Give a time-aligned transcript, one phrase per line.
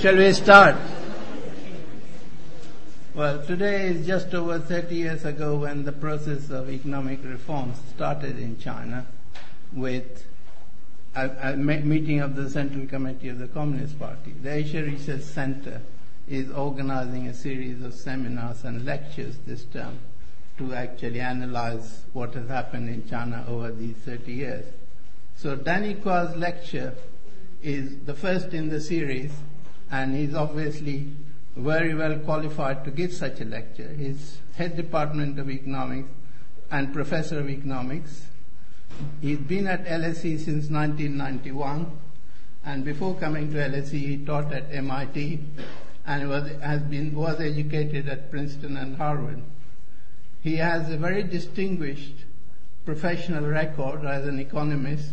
[0.00, 0.76] Shall we start?
[3.14, 8.38] Well, today is just over 30 years ago when the process of economic reform started
[8.38, 9.06] in China
[9.74, 10.24] with
[11.14, 14.32] a, a meeting of the Central Committee of the Communist Party.
[14.42, 15.82] The Asia Research Center
[16.26, 19.98] is organizing a series of seminars and lectures this term
[20.56, 24.64] to actually analyze what has happened in China over these 30 years.
[25.36, 26.94] So Danny Quah's lecture
[27.62, 29.32] is the first in the series
[29.90, 31.12] and he's obviously
[31.56, 33.92] very well qualified to give such a lecture.
[33.96, 36.10] He's head department of economics
[36.70, 38.26] and professor of economics.
[39.20, 41.90] He's been at LSE since 1991,
[42.64, 45.40] and before coming to LSE, he taught at MIT
[46.06, 49.42] and was, has been, was educated at Princeton and Harvard.
[50.42, 52.24] He has a very distinguished
[52.84, 55.12] professional record as an economist,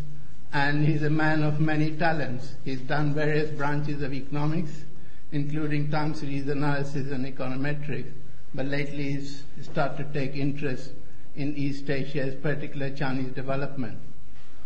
[0.54, 2.56] and he's a man of many talents.
[2.64, 4.86] He's done various branches of economics,
[5.32, 8.12] including time series analysis and econometrics,
[8.54, 10.92] but lately he's started to take interest
[11.36, 14.00] in East Asia's particular Chinese development.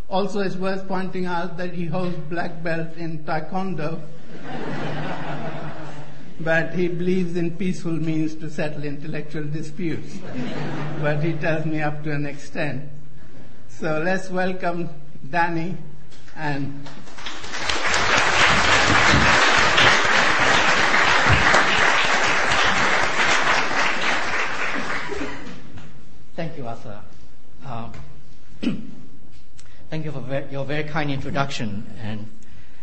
[0.09, 4.01] Also, it's worth pointing out that he holds black belt in Taekwondo,
[6.41, 10.17] but he believes in peaceful means to settle intellectual disputes.
[11.01, 12.89] but he tells me up to an extent.
[13.69, 14.89] So let's welcome
[15.31, 15.77] Danny
[16.35, 16.85] and
[26.35, 26.99] Thank you, Arthur.
[27.65, 27.93] Um,
[29.89, 32.27] thank you for your very kind introduction, and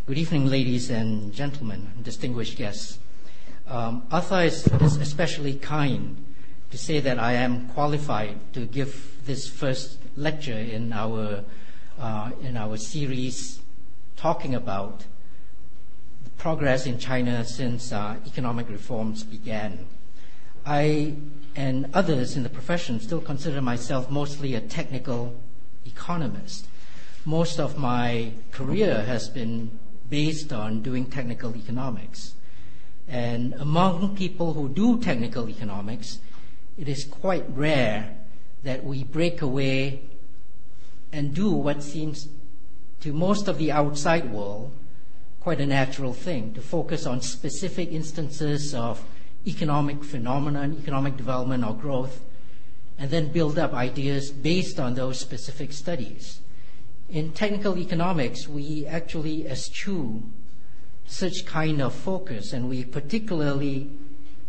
[0.06, 2.98] good evening, ladies and gentlemen, distinguished guests.
[3.66, 6.24] Um, Arthur is, is, especially kind
[6.70, 11.44] to say that I am qualified to give this first lecture in our
[11.98, 13.60] uh, in our series
[14.16, 15.04] talking about
[16.24, 19.86] the progress in China since uh, economic reforms began.
[20.64, 21.14] I
[21.56, 25.34] and others in the profession still consider myself mostly a technical
[25.86, 26.68] economist.
[27.24, 29.78] Most of my career has been
[30.08, 32.34] based on doing technical economics.
[33.08, 36.18] And among people who do technical economics,
[36.76, 38.16] it is quite rare
[38.62, 40.02] that we break away
[41.12, 42.28] and do what seems
[43.00, 44.72] to most of the outside world
[45.40, 49.02] quite a natural thing to focus on specific instances of
[49.46, 52.20] economic phenomenon, economic development or growth,
[52.98, 56.40] and then build up ideas based on those specific studies.
[57.08, 60.22] In technical economics, we actually eschew
[61.06, 63.88] such kind of focus, and we particularly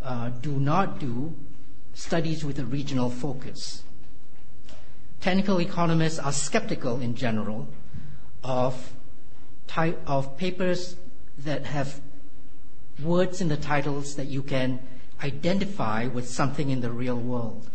[0.04, 1.34] uh, do not do
[1.94, 3.84] studies with a regional focus.
[5.22, 7.68] Technical economists are skeptical in general
[8.44, 8.94] of,
[9.68, 10.96] type, of papers
[11.40, 12.00] that have
[13.04, 14.80] words in the titles that you can
[15.24, 17.70] identify with something in the real world.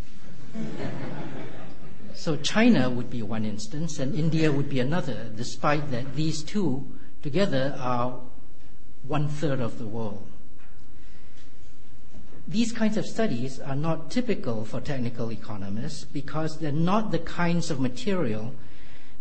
[2.15, 6.85] so China would be one instance and India would be another, despite that these two
[7.21, 8.19] together are
[9.07, 10.25] one third of the world.
[12.47, 17.71] These kinds of studies are not typical for technical economists because they're not the kinds
[17.71, 18.53] of material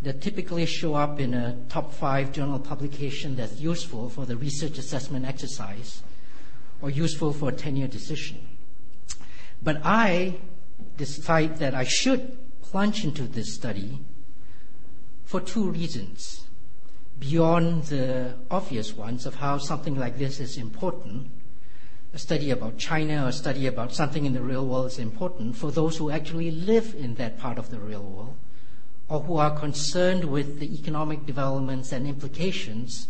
[0.02, 4.76] that typically show up in a top five journal publication that's useful for the research
[4.76, 6.02] assessment exercise
[6.82, 8.46] or useful for a tenure decision.
[9.62, 10.36] But I
[10.98, 14.00] decide that I should plunge into this study
[15.24, 16.44] for two reasons.
[17.18, 21.30] Beyond the obvious ones of how something like this is important,
[22.14, 25.56] a study about China or a study about something in the real world is important
[25.56, 28.36] for those who actually live in that part of the real world
[29.08, 33.08] or who are concerned with the economic developments and implications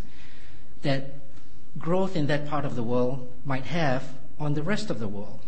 [0.81, 1.17] that
[1.79, 5.41] growth in that part of the world might have on the rest of the world.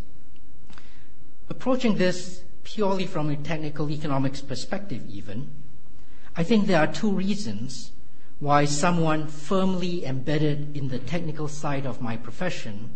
[1.49, 5.51] Approaching this purely from a technical economics perspective, even,
[6.37, 7.93] I think there are two reasons
[8.39, 12.91] why someone firmly embedded in the technical side of my profession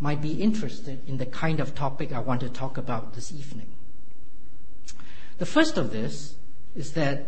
[0.00, 3.68] might be interested in the kind of topic I want to talk about this evening.
[5.36, 6.34] The first of this
[6.74, 7.26] is that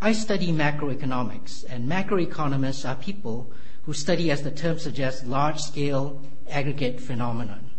[0.00, 3.50] I study macroeconomics, and macroeconomists are people
[3.82, 7.70] who study, as the term suggests, large scale aggregate phenomenon.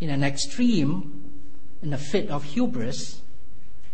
[0.00, 1.32] In an extreme,
[1.82, 3.20] in a fit of hubris,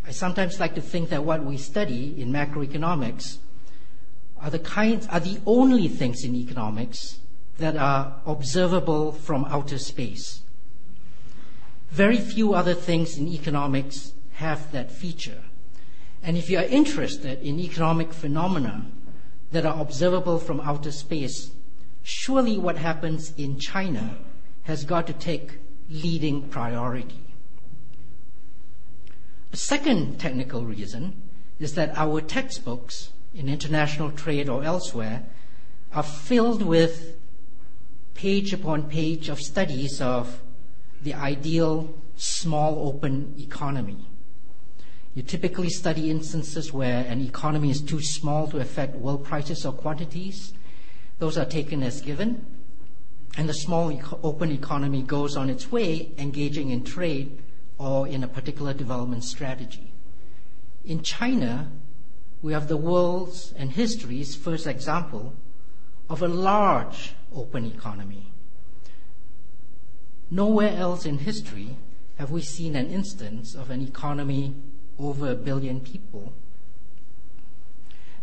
[0.06, 3.38] I sometimes like to think that what we study in macroeconomics
[4.40, 7.18] are the kinds, are the only things in economics
[7.58, 10.42] that are observable from outer space.
[11.90, 15.42] Very few other things in economics have that feature.
[16.22, 18.86] And if you are interested in economic phenomena
[19.50, 21.50] that are observable from outer space,
[22.02, 24.16] surely what happens in China
[24.62, 25.58] has got to take
[25.90, 27.22] leading priority.
[29.52, 31.20] A second technical reason
[31.58, 35.26] is that our textbooks in international trade or elsewhere
[35.92, 37.16] are filled with
[38.14, 40.40] page upon page of studies of
[41.02, 44.06] the ideal small open economy.
[45.14, 49.72] You typically study instances where an economy is too small to affect world prices or
[49.72, 50.54] quantities.
[51.18, 52.46] Those are taken as given.
[53.36, 57.42] And the small open economy goes on its way, engaging in trade
[57.78, 59.92] or in a particular development strategy.
[60.84, 61.70] In China,
[62.42, 65.34] we have the world's and history's first example
[66.08, 68.32] of a large open economy.
[70.30, 71.76] Nowhere else in history
[72.16, 74.54] have we seen an instance of an economy
[74.98, 76.32] over a billion people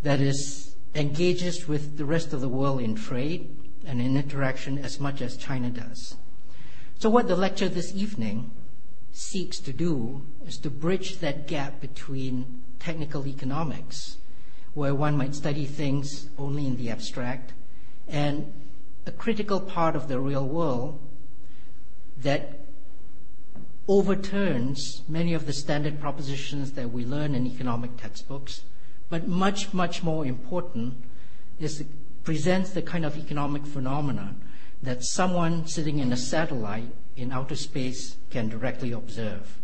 [0.02, 5.00] that is engages with the rest of the world in trade and in interaction as
[5.00, 6.16] much as China does.
[6.98, 8.52] So what the lecture this evening
[9.12, 14.18] seeks to do is to bridge that gap between technical economics,
[14.74, 17.54] where one might study things only in the abstract,
[18.08, 18.52] and
[19.10, 21.00] a critical part of the real world
[22.16, 22.60] that
[23.88, 28.62] overturns many of the standard propositions that we learn in economic textbooks,
[29.10, 30.94] but much, much more important
[31.60, 31.84] is
[32.24, 34.36] presents the kind of economic phenomena
[34.84, 39.58] that someone sitting in a satellite in outer space can directly observe.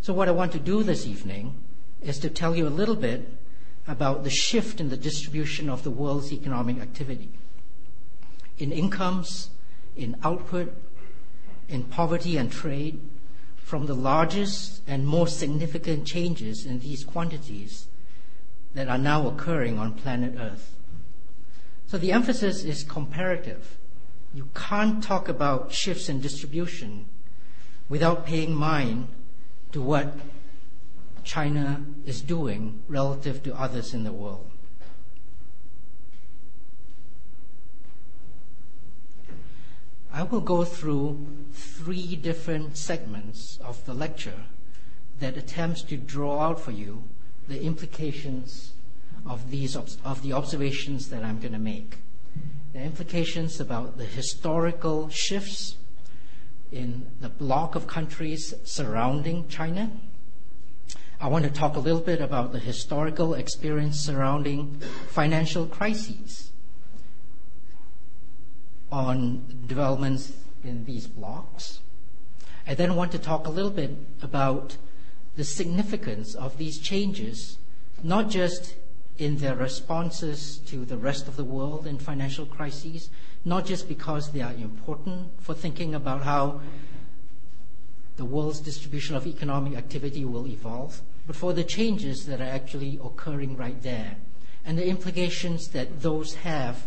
[0.00, 1.54] So what I want to do this evening
[2.00, 3.28] is to tell you a little bit
[3.88, 7.30] about the shift in the distribution of the world's economic activity.
[8.58, 9.50] In incomes,
[9.96, 10.74] in output,
[11.68, 13.00] in poverty and trade,
[13.56, 17.88] from the largest and most significant changes in these quantities
[18.74, 20.76] that are now occurring on planet Earth.
[21.86, 23.76] So the emphasis is comparative.
[24.32, 27.08] You can't talk about shifts in distribution
[27.88, 29.08] without paying mind
[29.72, 30.14] to what
[31.24, 34.50] China is doing relative to others in the world.
[40.16, 44.46] I will go through three different segments of the lecture
[45.20, 47.02] that attempts to draw out for you
[47.48, 48.72] the implications
[49.26, 51.98] of these of the observations that I'm going to make.
[52.72, 55.76] The implications about the historical shifts
[56.72, 59.90] in the block of countries surrounding China.
[61.20, 64.80] I want to talk a little bit about the historical experience surrounding
[65.10, 66.52] financial crises
[68.90, 71.80] on developments in these blocks.
[72.66, 73.90] I then want to talk a little bit
[74.22, 74.76] about
[75.36, 77.58] the significance of these changes,
[78.02, 78.74] not just
[79.18, 83.10] in their responses to the rest of the world in financial crises,
[83.44, 86.60] not just because they are important for thinking about how
[88.16, 92.98] the world's distribution of economic activity will evolve, but for the changes that are actually
[93.02, 94.16] occurring right there
[94.64, 96.86] and the implications that those have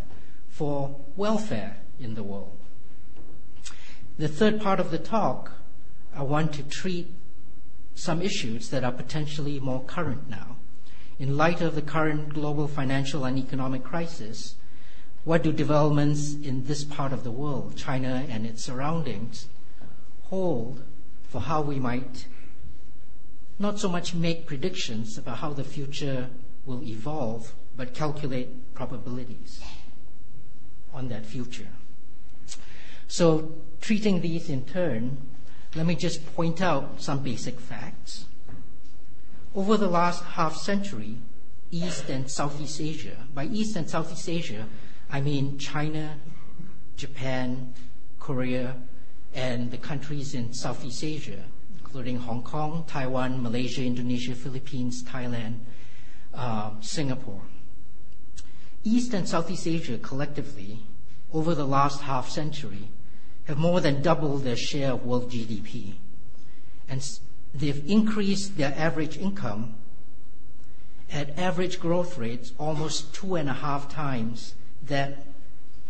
[0.50, 2.57] for welfare in the world.
[4.18, 5.54] The third part of the talk,
[6.13, 7.07] I want to treat
[7.96, 10.57] some issues that are potentially more current now.
[11.19, 14.56] In light of the current global financial and economic crisis,
[15.25, 19.48] what do developments in this part of the world, China and its surroundings,
[20.24, 20.82] hold
[21.24, 22.25] for how we might
[23.60, 26.29] not so much make predictions about how the future
[26.65, 29.62] will evolve, but calculate probabilities
[30.94, 31.68] on that future?
[33.10, 35.18] So, treating these in turn,
[35.74, 38.25] let me just point out some basic facts.
[39.56, 41.18] Over the last half century,
[41.72, 44.68] East and Southeast Asia, by East and Southeast Asia,
[45.10, 46.18] I mean China,
[46.98, 47.74] Japan,
[48.20, 48.75] Korea,
[49.34, 51.46] and the countries in Southeast Asia,
[51.80, 55.62] including Hong Kong, Taiwan, Malaysia, Indonesia, Philippines, Thailand,
[56.36, 57.42] uh, Singapore.
[58.84, 60.84] East and Southeast Asia collectively,
[61.34, 62.89] over the last half century,
[63.50, 65.96] have more than doubled their share of world GDP.
[66.88, 67.03] And
[67.51, 69.74] they've increased their average income
[71.12, 74.53] at average growth rates almost two and a half times
[74.84, 75.25] that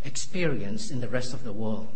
[0.06, 1.90] experienced in the rest of the world.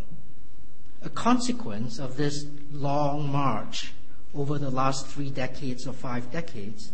[1.02, 3.94] A consequence of this long march
[4.36, 6.92] over the last three decades or five decades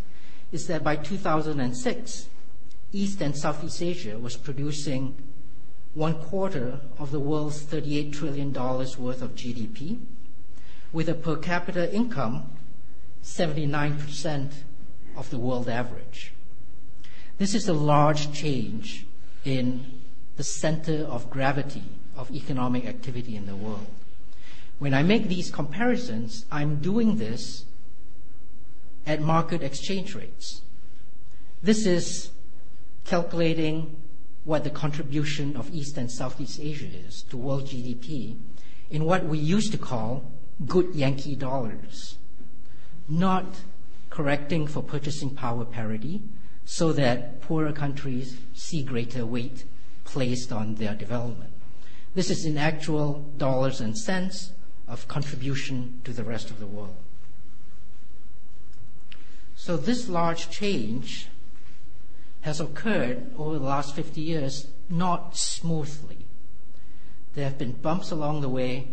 [0.51, 2.27] is that by 2006,
[2.91, 5.15] East and Southeast Asia was producing
[5.93, 9.99] one quarter of the world's $38 trillion worth of GDP,
[10.91, 12.51] with a per capita income
[13.23, 14.51] 79%
[15.15, 16.33] of the world average.
[17.37, 19.05] This is a large change
[19.45, 20.01] in
[20.37, 21.83] the center of gravity
[22.15, 23.87] of economic activity in the world.
[24.77, 27.65] When I make these comparisons, I'm doing this
[29.05, 30.61] at market exchange rates.
[31.61, 32.31] This is
[33.05, 33.95] calculating
[34.43, 38.37] what the contribution of East and Southeast Asia is to world GDP
[38.89, 40.31] in what we used to call
[40.65, 42.17] good Yankee dollars,
[43.07, 43.61] not
[44.09, 46.21] correcting for purchasing power parity
[46.65, 49.63] so that poorer countries see greater weight
[50.03, 51.51] placed on their development.
[52.15, 54.51] This is in actual dollars and cents
[54.87, 56.95] of contribution to the rest of the world.
[59.55, 61.27] So this large change
[62.41, 66.25] has occurred over the last 50 years not smoothly.
[67.35, 68.87] There have been bumps along the way,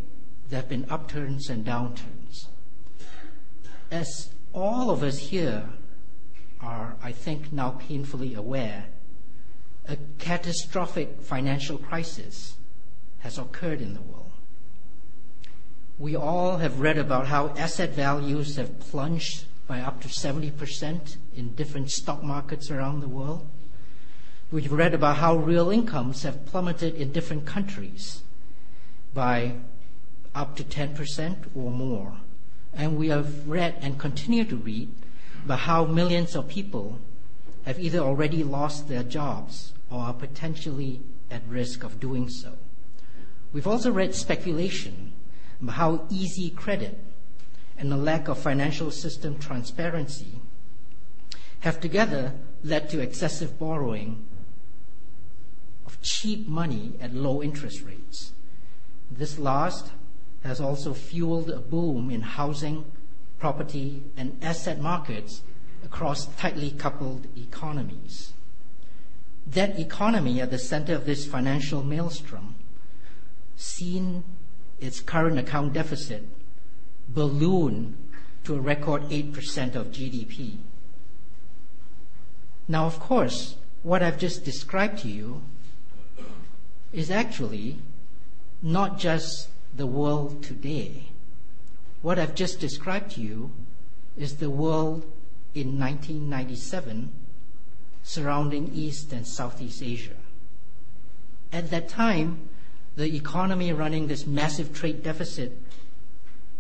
[0.49, 2.47] there have been upturns and downturns.
[3.91, 5.69] As all of us here
[6.61, 8.87] are, I think, now painfully aware,
[9.89, 12.57] a catastrophic financial crisis
[13.19, 14.31] has occurred in the world.
[15.99, 21.55] We all have read about how asset values have plunged by up to 70% in
[21.55, 23.49] different stock markets around the world.
[24.53, 28.23] We've read about how real incomes have plummeted in different countries
[29.13, 29.55] by
[30.35, 32.19] up to 10% or more.
[32.73, 34.91] And we have read and continue to read
[35.45, 37.01] about how millions of people
[37.65, 42.53] have either already lost their jobs or are potentially at risk of doing so.
[43.53, 45.13] We've also read speculation
[45.61, 46.99] about how easy credit
[47.79, 50.41] and the lack of financial system transparency
[51.61, 54.27] have together led to excessive borrowing
[55.85, 58.33] of cheap money at low interest rates.
[59.11, 59.91] This last
[60.43, 62.85] has also fueled a boom in housing,
[63.39, 65.43] property, and asset markets
[65.85, 68.33] across tightly coupled economies.
[69.47, 72.57] That economy at the center of this financial maelstrom
[73.57, 74.25] seen
[74.81, 76.25] its current account deficit
[77.09, 77.97] balloon
[78.45, 80.59] to a record 8% of GDP.
[82.69, 85.43] Now, of course, what I've just described to you
[86.93, 87.79] is actually
[88.63, 91.09] not just the world today.
[92.03, 93.51] What I've just described to you
[94.17, 95.05] is the world
[95.55, 97.13] in 1997
[98.03, 100.15] surrounding East and Southeast Asia.
[101.53, 102.49] At that time,
[102.95, 105.61] the economy running this massive trade deficit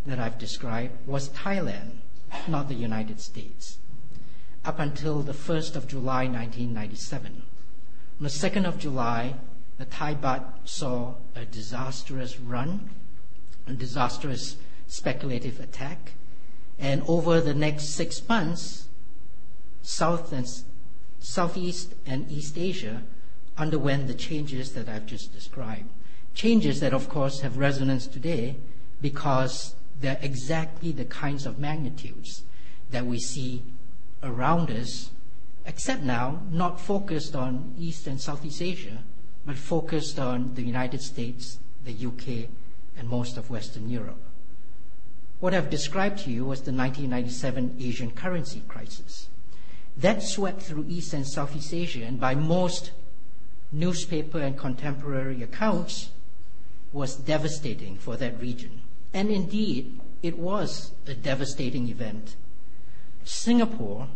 [0.06, 1.98] that I've described was Thailand,
[2.48, 3.78] not the United States,
[4.64, 7.42] up until the 1st of July 1997.
[8.18, 9.34] On the 2nd of July,
[9.78, 12.90] the Thai baht saw a disastrous run,
[13.66, 16.12] a disastrous speculative attack,
[16.78, 18.88] and over the next six months,
[19.82, 20.48] South and
[21.20, 23.02] Southeast and East Asia
[23.58, 25.90] underwent the changes that I've just described.
[26.34, 28.56] Changes that, of course, have resonance today
[29.00, 32.42] because they're exactly the kinds of magnitudes
[32.90, 33.62] that we see
[34.22, 35.10] around us,
[35.64, 39.02] except now not focused on East and Southeast Asia,
[39.44, 42.48] but focused on the United States, the UK,
[42.98, 44.22] and most of Western Europe.
[45.38, 49.28] What I've described to you was the 1997 Asian currency crisis.
[49.96, 52.92] That swept through East and Southeast Asia, and by most
[53.72, 56.10] newspaper and contemporary accounts,
[56.92, 58.82] was devastating for that region.
[59.16, 62.37] And indeed, it was a devastating event.
[63.25, 64.08] Singapore,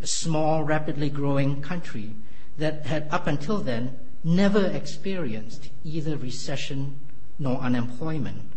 [0.00, 2.14] a small, rapidly growing country
[2.56, 7.00] that had up until then never experienced either recession
[7.36, 8.52] nor unemployment,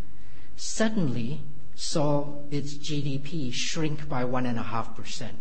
[0.55, 1.41] suddenly
[1.73, 5.31] saw its GDP shrink by 1.5%.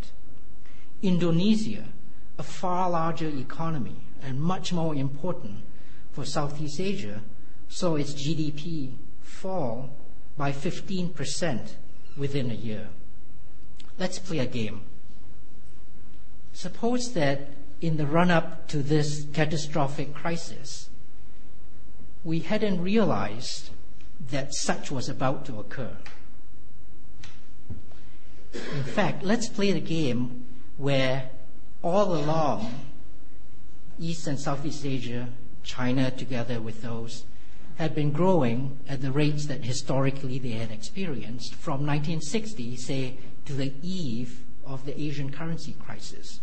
[1.02, 1.85] Indonesia,
[2.38, 5.59] a far larger economy and much more important
[6.12, 7.21] for Southeast Asia,
[7.69, 9.90] saw its GDP fall
[10.37, 11.73] by 15%
[12.17, 12.88] within a year.
[13.99, 14.83] Let's play a game.
[16.53, 17.49] Suppose that
[17.81, 20.88] in the run up to this catastrophic crisis,
[22.23, 23.71] we hadn't realized
[24.31, 25.97] that such was about to occur.
[28.55, 31.31] In fact, let's play the game where
[31.83, 32.73] all along
[33.99, 35.29] East and Southeast Asia,
[35.62, 37.25] China together with those
[37.76, 43.52] had been growing at the rates that historically they had experienced from 1960, say, to
[43.52, 46.40] the eve of the Asian currency crisis.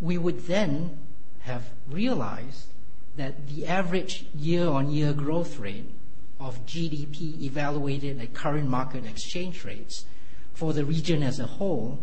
[0.00, 0.98] We would then
[1.40, 2.68] have realized
[3.16, 5.90] that the average year on year growth rate
[6.38, 10.06] of GDP evaluated at current market exchange rates
[10.54, 12.00] for the region as a whole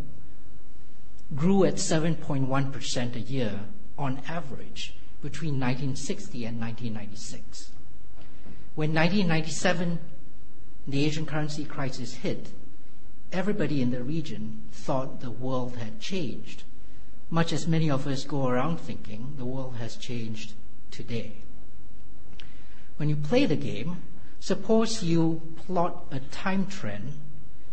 [1.35, 3.61] grew at 7.1% a year
[3.97, 4.95] on average
[5.25, 7.71] between 1960 and 1996.
[8.75, 9.97] When 1997,
[10.87, 12.49] the Asian currency crisis hit,
[13.31, 16.61] everybody in the region thought the world had changed,
[17.31, 20.53] much as many of us go around thinking the world has changed
[20.91, 21.37] today.
[22.97, 24.03] When you play the game,
[24.39, 27.13] suppose you plot a time trend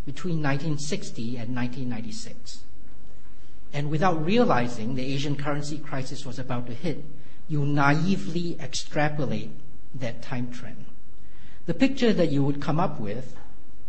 [0.07, 2.63] between 1960 and 1996.
[3.75, 7.05] And without realizing the Asian currency crisis was about to hit,
[7.53, 9.51] you naively extrapolate
[9.95, 10.87] that time trend.
[11.67, 13.37] The picture that you would come up with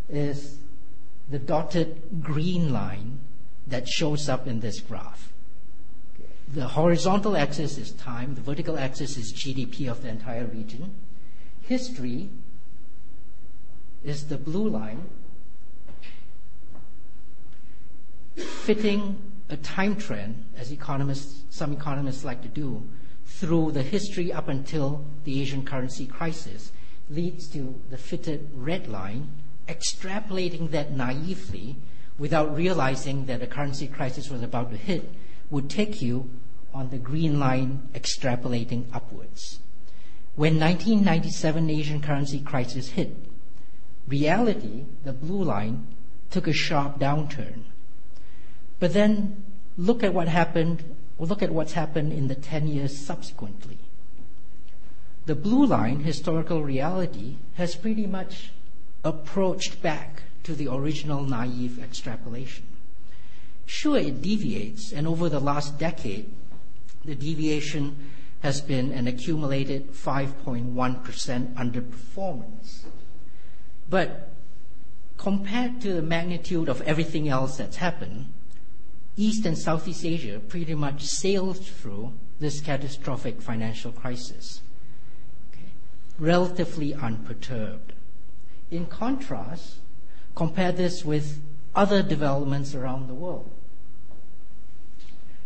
[0.10, 0.58] is
[1.30, 3.22] the dotted green line
[3.66, 5.32] that shows up in this graph.
[6.54, 10.94] The horizontal axis is time, the vertical axis is GDP of the entire region.
[11.62, 12.30] History
[14.04, 15.04] is the blue line,
[18.36, 22.84] fitting a time trend, as economists, some economists like to do,
[23.40, 26.72] through the history up until the Asian currency crisis,
[27.10, 29.30] leads to the fitted red line,
[29.68, 31.76] extrapolating that naively
[32.18, 35.10] without realizing that a currency crisis was about to hit,
[35.50, 36.30] would take you
[36.74, 39.60] on the green line extrapolating upwards.
[40.36, 43.16] When 1997 Asian currency crisis hit,
[44.08, 45.88] reality, the blue line,
[46.32, 47.64] took a sharp downturn.
[48.80, 49.44] But then
[49.78, 50.84] look at what happened,
[51.24, 53.78] or look at what's happened in the 10 years subsequently.
[55.26, 58.52] The blue line, historical reality, has pretty much
[59.06, 62.66] approached back to the original naive extrapolation.
[63.66, 66.30] Sure, it deviates, and over the last decade,
[67.06, 67.96] the deviation
[68.42, 70.76] has been an accumulated 5.1%
[71.54, 72.84] underperformance.
[73.90, 74.34] But
[75.16, 78.28] compared to the magnitude of everything else that's happened,
[79.16, 84.62] East and Southeast Asia pretty much sailed through this catastrophic financial crisis,
[85.52, 85.70] okay,
[86.18, 87.94] relatively unperturbed.
[88.72, 89.76] In contrast,
[90.34, 91.42] compare this with
[91.76, 93.52] other developments around the world.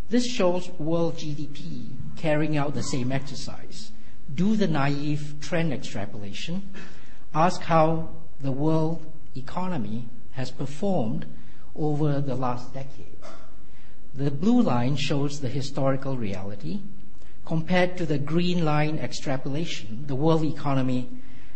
[0.10, 3.92] This shows world GDP carrying out the same exercise.
[4.34, 6.70] Do the naive trend extrapolation.
[7.34, 11.26] Ask how the world economy has performed
[11.76, 13.18] over the last decade.
[14.18, 16.80] The blue line shows the historical reality.
[17.46, 21.08] Compared to the green line extrapolation, the world economy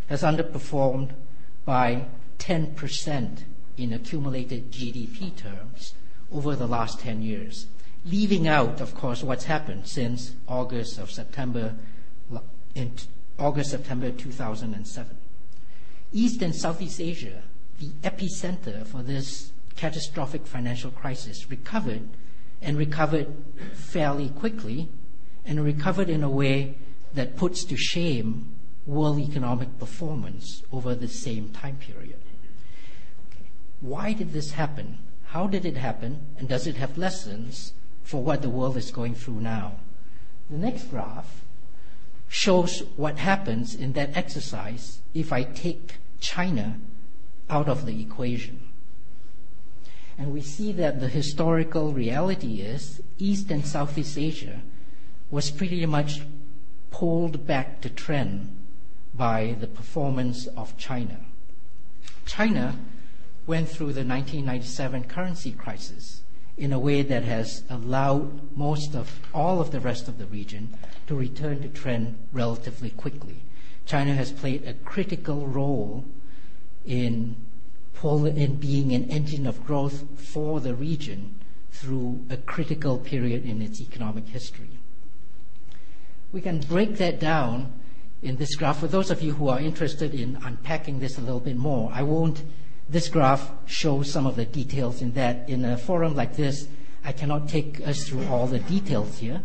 [0.06, 1.10] has underperformed
[1.64, 2.04] by
[2.38, 3.38] 10%
[3.76, 5.94] in accumulated GDP terms
[6.30, 7.66] over the last 10 years,
[8.04, 11.74] leaving out, of course, what's happened since August of September,
[12.76, 12.92] in
[13.40, 15.16] August, September 2007.
[16.12, 17.42] East and Southeast Asia,
[17.80, 22.08] the epicenter for this catastrophic financial crisis, recovered
[22.62, 23.26] and recovered
[23.74, 24.88] fairly quickly
[25.44, 26.78] and recovered in a way
[27.14, 28.54] that puts to shame
[28.86, 32.18] world economic performance over the same time period.
[33.80, 34.98] Why did this happen?
[35.26, 36.26] How did it happen?
[36.38, 37.72] And does it have lessons
[38.02, 39.76] for what the world is going through now?
[40.50, 41.42] The next graph
[42.28, 46.78] shows what happens in that exercise if I take China
[47.50, 48.71] out of the equation.
[50.22, 54.62] And we see that the historical reality is East and Southeast Asia
[55.32, 56.20] was pretty much
[56.92, 58.56] pulled back to trend
[59.12, 61.18] by the performance of China.
[62.24, 62.78] China
[63.48, 66.22] went through the 1997 currency crisis
[66.56, 70.72] in a way that has allowed most of all of the rest of the region
[71.08, 73.42] to return to trend relatively quickly.
[73.86, 76.04] China has played a critical role
[76.84, 77.34] in
[78.02, 81.38] in being an engine of growth for the region
[81.70, 84.70] through a critical period in its economic history.
[86.32, 87.72] We can break that down
[88.20, 88.80] in this graph.
[88.80, 92.02] For those of you who are interested in unpacking this a little bit more, I
[92.02, 92.42] won't.
[92.88, 95.48] This graph shows some of the details in that.
[95.48, 96.66] In a forum like this,
[97.04, 99.44] I cannot take us through all the details here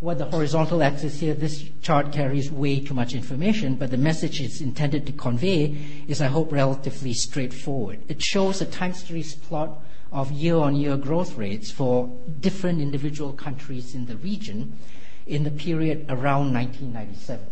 [0.00, 4.40] what the horizontal axis here, this chart carries way too much information, but the message
[4.40, 5.76] it's intended to convey
[6.08, 8.00] is, I hope, relatively straightforward.
[8.08, 9.80] It shows a time series plot
[10.12, 12.08] of year on year growth rates for
[12.40, 14.78] different individual countries in the region
[15.26, 17.46] in the period around 1997.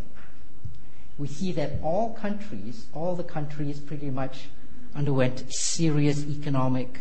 [1.19, 4.49] We see that all countries, all the countries pretty much
[4.95, 7.01] underwent serious economic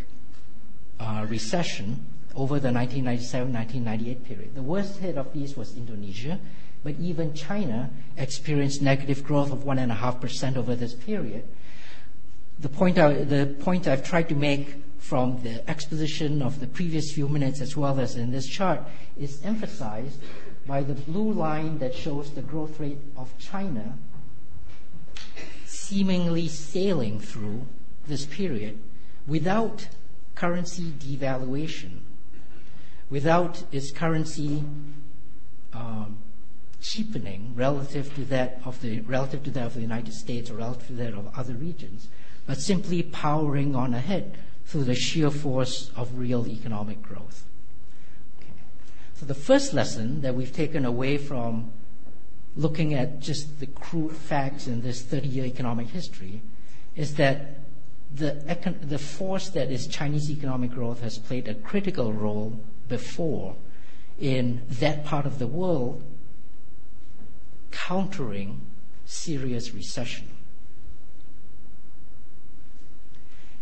[0.99, 4.55] uh, recession over the 1997-1998 period.
[4.55, 6.39] The worst hit of these was Indonesia,
[6.83, 11.47] but even China experienced negative growth of 1.5% over this period.
[12.59, 17.11] The point, I, the point I've tried to make from the exposition of the previous
[17.11, 18.81] few minutes as well as in this chart
[19.17, 20.19] is emphasized
[20.67, 23.97] by the blue line that shows the growth rate of China
[25.65, 27.65] seemingly sailing through
[28.07, 28.79] this period
[29.27, 29.87] without
[30.35, 31.99] currency devaluation,
[33.11, 34.63] without its currency
[35.73, 36.17] um,
[36.81, 40.87] cheapening relative to that of the relative to that of the United States or relative
[40.87, 42.07] to that of other regions,
[42.47, 47.45] but simply powering on ahead through the sheer force of real economic growth.
[48.39, 48.53] Okay.
[49.15, 51.71] So the first lesson that we've taken away from
[52.55, 56.41] looking at just the crude facts in this 30-year economic history
[56.95, 57.59] is that
[58.13, 62.59] the, econ- the force that is Chinese economic growth has played a critical role
[62.91, 63.55] before
[64.19, 66.03] in that part of the world
[67.71, 68.61] countering
[69.05, 70.27] serious recession.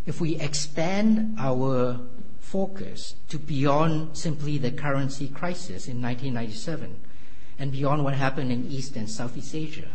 [0.06, 2.00] If we expand our
[2.40, 7.00] focus to beyond simply the currency crisis in 1997
[7.60, 9.90] and beyond what happened in East and Southeast Asia,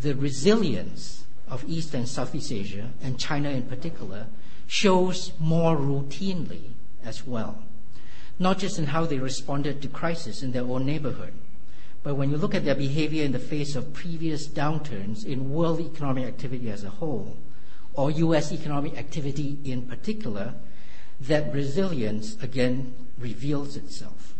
[0.00, 4.26] the resilience of East and Southeast Asia, and China in particular,
[4.66, 6.70] shows more routinely
[7.04, 7.62] as well.
[8.38, 11.32] Not just in how they responded to crisis in their own neighborhood,
[12.02, 15.80] but when you look at their behavior in the face of previous downturns in world
[15.80, 17.36] economic activity as a whole,
[17.94, 18.52] or U.S.
[18.52, 20.54] economic activity in particular,
[21.20, 24.34] that resilience again reveals itself.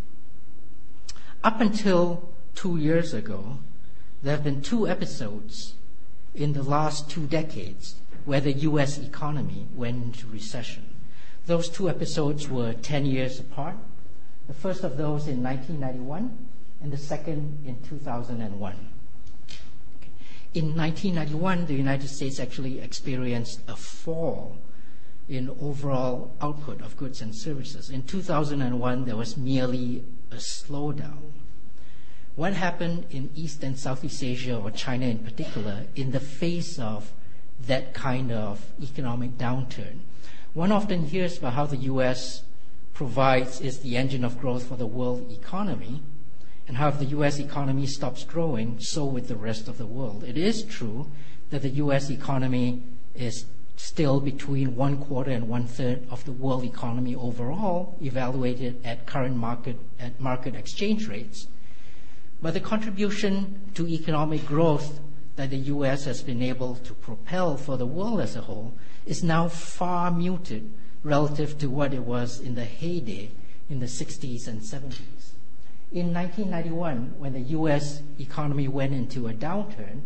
[1.43, 3.59] Up until two years ago,
[4.23, 5.75] there have been two episodes
[6.35, 8.99] in the last two decades where the U.S.
[8.99, 10.85] economy went into recession.
[11.47, 13.77] Those two episodes were 10 years apart.
[14.49, 16.37] The first of those in 1991
[16.83, 18.75] and the second in 2001.
[20.55, 24.59] In 1991, the United States actually experienced a fall
[25.29, 27.91] in overall output of goods and services.
[27.91, 31.33] In 2001, there was merely a slowdown.
[32.35, 37.13] What happened in East and Southeast Asia, or China in particular, in the face of
[37.67, 40.01] that kind of economic downturn?
[40.57, 42.43] One often hears about how the U.S.
[42.95, 46.01] provides is the engine of growth for the world economy,
[46.67, 47.39] and how if the U.S.
[47.39, 50.25] economy stops growing, so with the rest of the world.
[50.25, 51.09] It is true
[51.51, 52.09] that the U.S.
[52.09, 52.83] economy
[53.15, 53.45] is
[53.77, 59.37] still between one quarter and one third of the world economy overall, evaluated at current
[59.37, 61.49] market at market exchange rates.
[62.41, 65.01] But the contribution to economic growth
[65.37, 66.07] that the U.S.
[66.07, 68.73] has been able to propel for the world as a whole
[69.07, 70.71] is now far muted
[71.03, 73.31] relative to what it was in the heyday
[73.71, 75.33] in the 60s and 70s.
[75.93, 78.03] In 1991, when the U.S.
[78.19, 80.03] economy went into a downturn,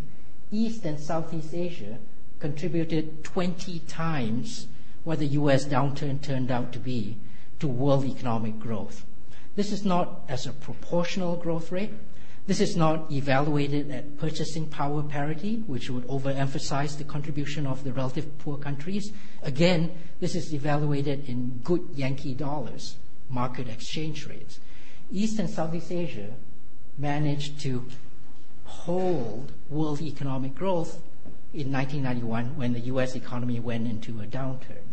[0.51, 1.99] East and Southeast Asia
[2.39, 4.67] contributed 20 times
[5.05, 5.65] what the U.S.
[5.65, 7.17] downturn turned out to be
[7.59, 9.05] to world economic growth.
[9.57, 11.93] This is not as a proportional growth rate,
[12.51, 17.93] this is not evaluated at purchasing power parity, which would overemphasize the contribution of the
[17.93, 19.13] relative poor countries.
[19.45, 22.97] Again, this is evaluated in good Yankee dollars,
[23.29, 24.59] market exchange rates.
[25.13, 26.35] East and Southeast Asia
[26.99, 27.87] managed to
[28.65, 31.01] hold world economic growth
[31.55, 34.91] in 1991 when the US economy went into a downturn.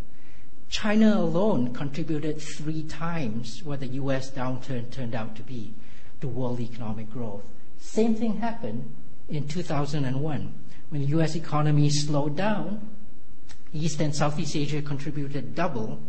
[0.69, 5.73] China alone contributed three times what the US downturn turned out to be
[6.21, 7.43] to world economic growth.
[7.79, 8.93] Same thing happened
[9.29, 10.53] in 2001.
[10.89, 12.89] When the US economy slowed down,
[13.73, 15.99] East and Southeast Asia contributed double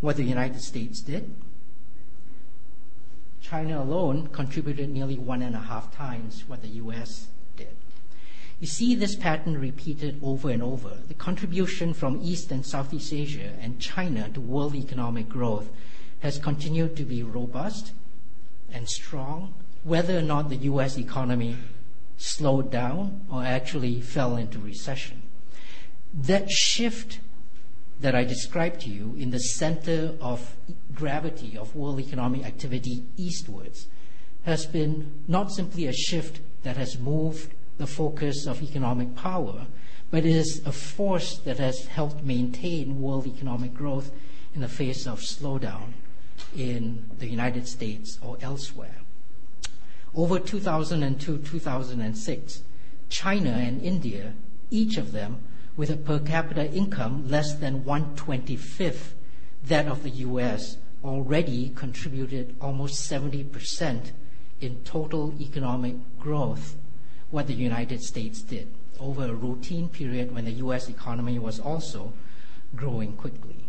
[0.00, 1.34] what the United States did.
[3.40, 7.76] China alone contributed nearly one and a half times what the US did.
[8.58, 10.98] You see this pattern repeated over and over.
[11.08, 15.68] The contribution from East and Southeast Asia and China to world economic growth
[16.20, 17.92] has continued to be robust
[18.72, 21.56] and strong, whether or not the US economy
[22.16, 25.22] slowed down or actually fell into recession.
[26.12, 27.20] That shift
[28.00, 30.56] that I described to you in the center of
[30.92, 33.86] gravity of world economic activity eastwards
[34.44, 39.66] has been not simply a shift that has moved the focus of economic power,
[40.10, 44.10] but it is a force that has helped maintain world economic growth
[44.54, 45.92] in the face of slowdown
[46.56, 48.96] in the United States or elsewhere.
[50.14, 52.62] Over 2002 2006,
[53.08, 54.32] China and India,
[54.70, 55.40] each of them
[55.76, 59.12] with a per capita income less than 125th
[59.64, 64.12] that of the US, already contributed almost 70%
[64.60, 66.76] in total economic growth
[67.30, 72.12] what the United States did over a routine period when the US economy was also
[72.74, 73.68] growing quickly.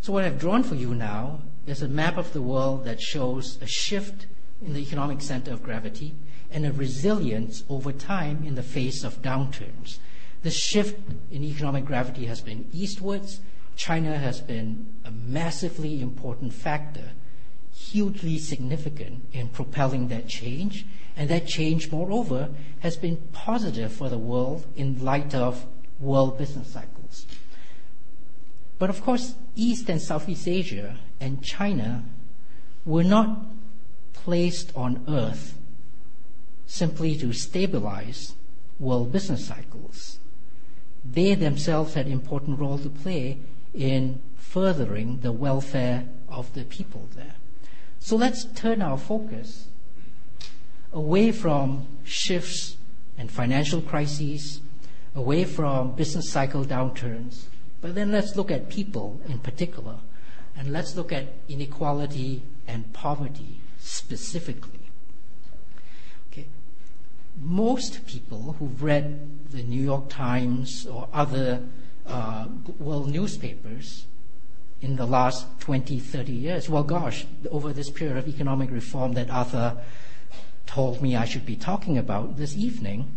[0.00, 3.58] So what I've drawn for you now is a map of the world that shows
[3.62, 4.26] a shift
[4.60, 6.14] in the economic center of gravity
[6.50, 9.98] and a resilience over time in the face of downturns.
[10.42, 10.98] The shift
[11.30, 13.40] in economic gravity has been eastwards.
[13.76, 17.12] China has been a massively important factor,
[17.74, 20.86] hugely significant in propelling that change.
[21.16, 22.48] And that change, moreover,
[22.80, 25.66] has been positive for the world in light of
[25.98, 26.99] world business cycles.
[28.80, 32.02] But of course, East and Southeast Asia and China
[32.86, 33.44] were not
[34.14, 35.54] placed on earth
[36.64, 38.34] simply to stabilize
[38.78, 40.18] world business cycles.
[41.04, 43.40] They themselves had important role to play
[43.74, 47.34] in furthering the welfare of the people there.
[47.98, 49.66] So let's turn our focus
[50.90, 52.78] away from shifts
[53.18, 54.62] and financial crises,
[55.14, 57.44] away from business cycle downturns,
[57.80, 59.96] but then let's look at people in particular,
[60.56, 64.90] and let's look at inequality and poverty specifically.
[66.30, 66.46] Okay.
[67.40, 71.62] Most people who've read the New York Times or other
[72.06, 72.46] uh,
[72.78, 74.06] world newspapers
[74.82, 79.30] in the last 20, 30 years, well, gosh, over this period of economic reform that
[79.30, 79.76] Arthur
[80.66, 83.12] told me I should be talking about this evening,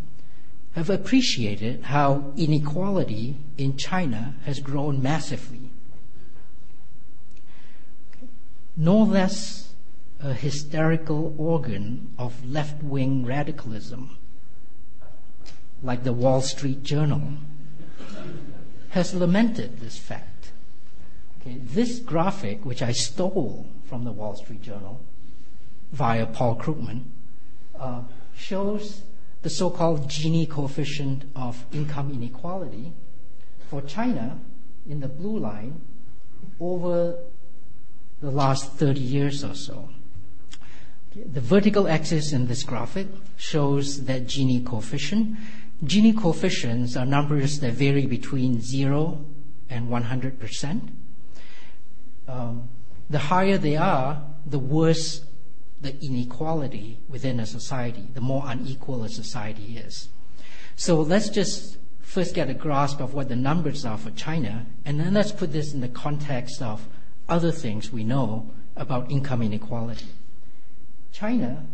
[0.74, 5.70] have appreciated how inequality in China has grown massively.
[8.76, 9.74] No less
[10.20, 14.18] a hysterical organ of left wing radicalism,
[15.84, 17.22] like the Wall Street Journal,
[18.90, 20.52] has lamented this fact.
[21.42, 25.02] Okay, this graphic, which I stole from the Wall Street Journal
[25.92, 27.04] via Paul Krugman,
[27.78, 28.04] uh,
[28.36, 29.02] shows
[29.44, 32.94] the so-called Gini coefficient of income inequality
[33.70, 34.40] for China
[34.90, 35.82] in the blue line
[36.60, 37.18] over
[38.22, 39.90] the last 30 years or so.
[41.14, 45.38] The vertical axis in this graphic shows that Gini coefficient.
[45.84, 49.26] Gini coefficients are numbers that vary between 0
[49.70, 50.90] and 100%.
[52.28, 52.70] Um,
[53.10, 55.26] the higher they are, the worse
[55.84, 60.10] the inequality within a society, the more unequal a society is.
[60.76, 65.00] So let's just first get a grasp of what the numbers are for China, and
[65.00, 66.88] then let's put this in the context of
[67.30, 70.08] other things we know about income inequality.
[71.12, 71.66] China,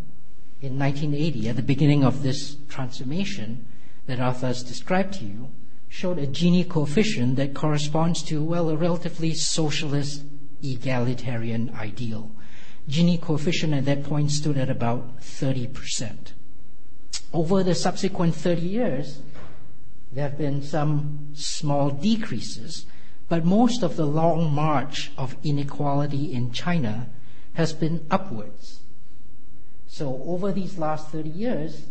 [0.62, 3.65] in 1980, at the beginning of this transformation
[4.08, 5.50] that Arthur has described to you,
[5.88, 10.24] showed a Gini coefficient that corresponds to, well, a relatively socialist,
[10.62, 12.32] egalitarian ideal.
[12.89, 16.34] Gini coefficient at that point stood at about 30%.
[17.32, 19.21] Over the subsequent 30 years,
[20.12, 22.88] there have been some small decreases,
[23.28, 27.10] but most of the long march of inequality in China
[27.54, 28.80] has been upwards.
[29.86, 31.86] So over these last 30 years,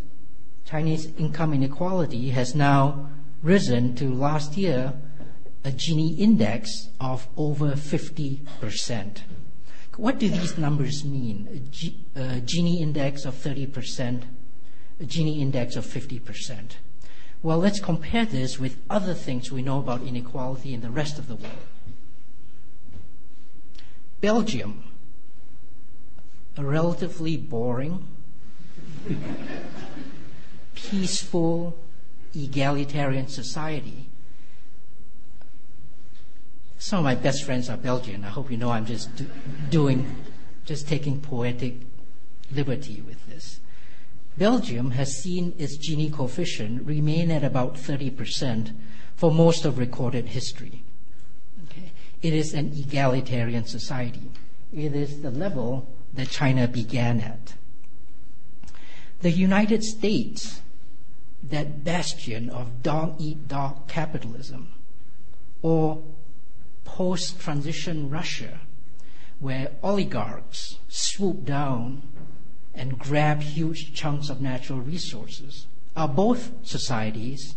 [0.65, 3.09] Chinese income inequality has now
[3.43, 4.95] risen to last year
[5.65, 9.19] a Gini index of over 50%.
[9.99, 11.69] What do these numbers mean?
[12.15, 14.23] A, Gini index of 30%,
[15.01, 16.77] a Gini index of 50%.
[17.43, 21.27] Well, let's compare this with other things we know about inequality in the rest of
[21.27, 21.67] the world.
[24.21, 24.85] Belgium
[26.59, 28.05] a relatively boring,
[30.75, 31.79] peaceful,
[32.35, 34.08] egalitarian society.
[36.79, 38.25] Some of my best friends are Belgian.
[38.25, 39.27] I hope you know I'm just do,
[39.69, 40.25] doing,
[40.65, 41.75] just taking poetic
[42.53, 43.61] liberty with this.
[44.39, 48.73] Belgium has seen its Gini coefficient remain at about 30%
[49.17, 50.85] for most of recorded history.
[51.65, 51.91] Okay.
[52.23, 54.31] It is an egalitarian society.
[54.73, 57.55] It is the level that China began at.
[59.23, 60.61] The United States,
[61.43, 64.69] that bastion of dog eat dog capitalism,
[65.61, 66.01] or
[66.99, 68.59] post transition Russia,
[69.39, 72.03] where oligarchs swoop down
[72.75, 77.55] and grab huge chunks of natural resources, are both societies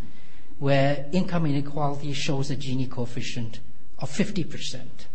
[0.60, 3.62] where income inequality shows a Gini coefficient
[3.98, 5.08] of 50%,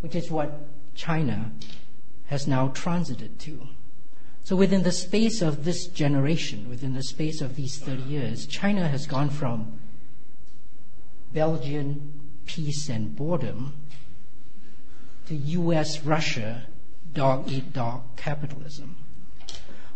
[0.00, 1.52] which is what China
[2.26, 3.68] has now transited to.
[4.42, 8.88] So within the space of this generation, within the space of these 30 years, China
[8.88, 9.78] has gone from
[11.32, 13.74] Belgian peace and boredom
[15.26, 16.66] to US Russia
[17.12, 18.96] dog eat dog capitalism.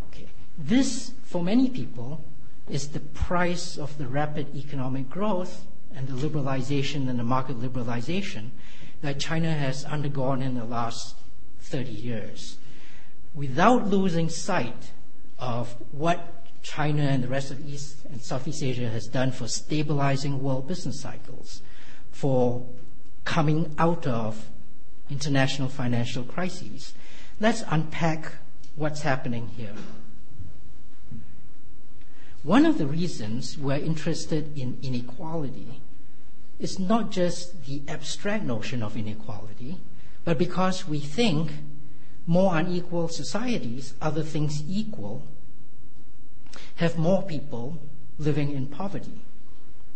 [0.08, 0.28] Okay.
[0.56, 2.24] This, for many people,
[2.68, 8.50] is the price of the rapid economic growth and the liberalization and the market liberalization
[9.02, 11.16] that China has undergone in the last
[11.60, 12.58] 30 years.
[13.34, 14.90] without losing sight
[15.38, 20.42] of what China and the rest of East and Southeast Asia has done for stabilizing
[20.42, 21.62] world business cycles,
[22.18, 22.66] for
[23.24, 24.50] coming out of
[25.08, 26.92] international financial crises.
[27.38, 28.32] Let's unpack
[28.74, 29.74] what's happening here.
[32.42, 35.80] One of the reasons we're interested in inequality
[36.58, 39.78] is not just the abstract notion of inequality,
[40.24, 41.52] but because we think
[42.26, 45.22] more unequal societies, other things equal,
[46.76, 47.78] have more people
[48.18, 49.20] living in poverty.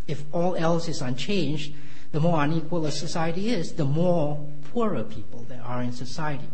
[0.07, 1.73] If all else is unchanged,
[2.13, 6.47] the more unequal a society is, the more poorer people there are in society.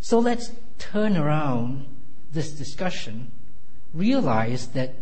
[0.00, 1.86] So let's turn around
[2.32, 3.30] this discussion,
[3.92, 4.94] realize that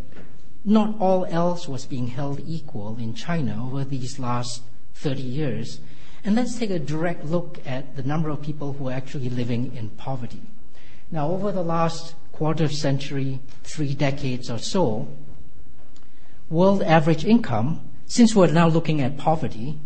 [0.65, 4.62] not all else was being held equal in China over these last
[4.95, 5.81] 30 years.
[6.25, 9.75] And let's take a direct look at the number of people who are actually living
[9.77, 10.43] in poverty.
[11.12, 15.07] Now, over the last quarter of century, three decades or so,
[16.51, 19.79] world average income, since we're now looking at poverty,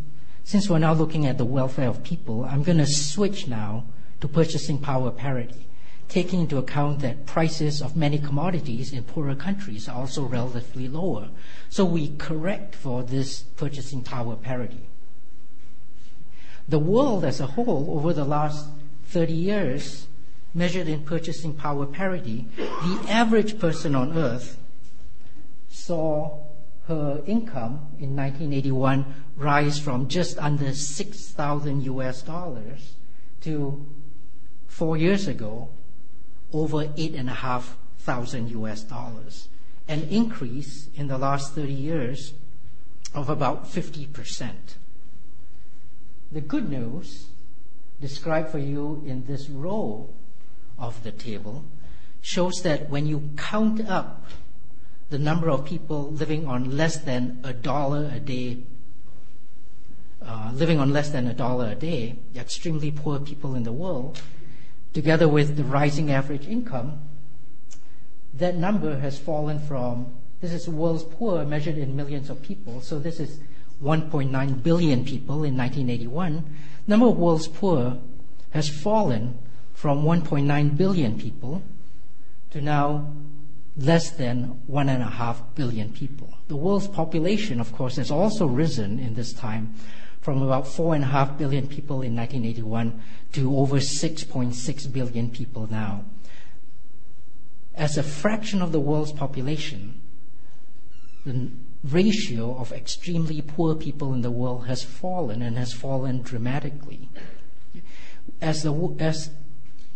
[0.46, 3.84] since we're now looking at the welfare of people, I'm going to switch now
[4.20, 5.66] to purchasing power parity
[6.08, 11.28] taking into account that prices of many commodities in poorer countries are also relatively lower.
[11.68, 14.88] So we correct for this purchasing power parity.
[16.68, 18.68] The world as a whole, over the last
[19.08, 20.06] 30 years,
[20.54, 24.58] measured in purchasing power parity, the average person on earth
[25.68, 26.45] saw
[26.88, 29.04] her income in 1981
[29.36, 32.94] rise from just under 6,000 US dollars
[33.40, 33.84] to
[34.68, 35.68] four years ago
[36.52, 39.48] over eight and a half thousand US dollars,
[39.88, 42.34] an increase in the last 30 years
[43.14, 44.52] of about 50%.
[46.30, 47.26] The good news
[48.00, 50.08] described for you in this row
[50.78, 51.64] of the table
[52.20, 54.26] shows that when you count up
[55.10, 58.58] the number of people living on less than a dollar a day,
[60.22, 63.72] uh, living on less than a dollar a day, the extremely poor people in the
[63.72, 64.20] world,
[64.92, 67.00] together with the rising average income,
[68.34, 72.80] that number has fallen from, this is the world's poor measured in millions of people,
[72.80, 73.38] so this is
[73.82, 76.56] 1.9 billion people in 1981.
[76.86, 77.98] Number of world's poor
[78.50, 79.38] has fallen
[79.74, 81.62] from 1.9 billion people
[82.50, 83.12] to now
[83.76, 86.32] less than 1.5 billion people.
[86.48, 89.74] The world's population, of course, has also risen in this time
[90.20, 93.00] from about 4.5 billion people in 1981
[93.32, 96.04] to over 6.6 billion people now.
[97.74, 100.00] As a fraction of the world's population,
[101.26, 101.50] the
[101.84, 107.10] ratio of extremely poor people in the world has fallen and has fallen dramatically.
[108.40, 109.30] As, the, as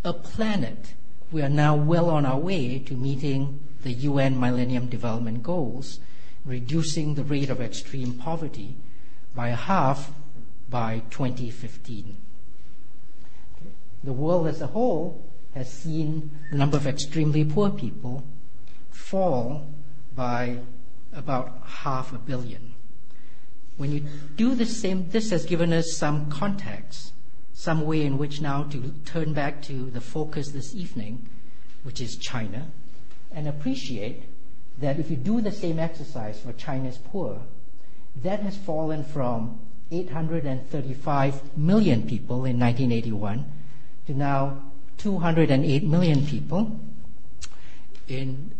[0.03, 0.93] a planet,
[1.31, 5.99] we are now well on our way to meeting the UN Millennium Development Goals,
[6.45, 8.75] reducing the rate of extreme poverty
[9.33, 10.11] by half
[10.69, 12.17] by 2015.
[14.03, 18.23] The world as a whole has seen the number of extremely poor people
[18.89, 19.67] fall
[20.15, 20.57] by
[21.13, 22.73] about half a billion.
[23.77, 27.13] When you do the same, this has given us some context,
[27.61, 31.29] some way in which now to turn back to the focus this evening,
[31.83, 32.65] which is China,
[33.31, 34.23] and appreciate
[34.79, 37.39] that if you do the same exercise for China's poor,
[38.23, 39.59] that has fallen from
[39.91, 43.45] 835 million people in 1981
[44.07, 44.63] to now
[44.97, 46.79] 208 million people
[48.07, 48.51] in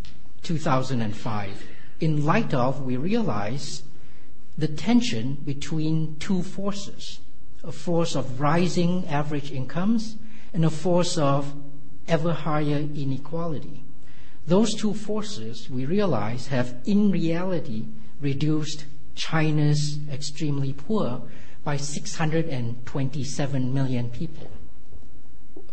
[0.44, 1.64] 2005.
[2.02, 3.82] In light of, we realize
[4.60, 7.18] the tension between two forces
[7.64, 10.18] a force of rising average incomes
[10.54, 11.54] and a force of
[12.08, 13.84] ever higher inequality.
[14.48, 17.86] Those two forces, we realize, have in reality
[18.20, 21.22] reduced China's extremely poor
[21.64, 24.50] by 627 million people.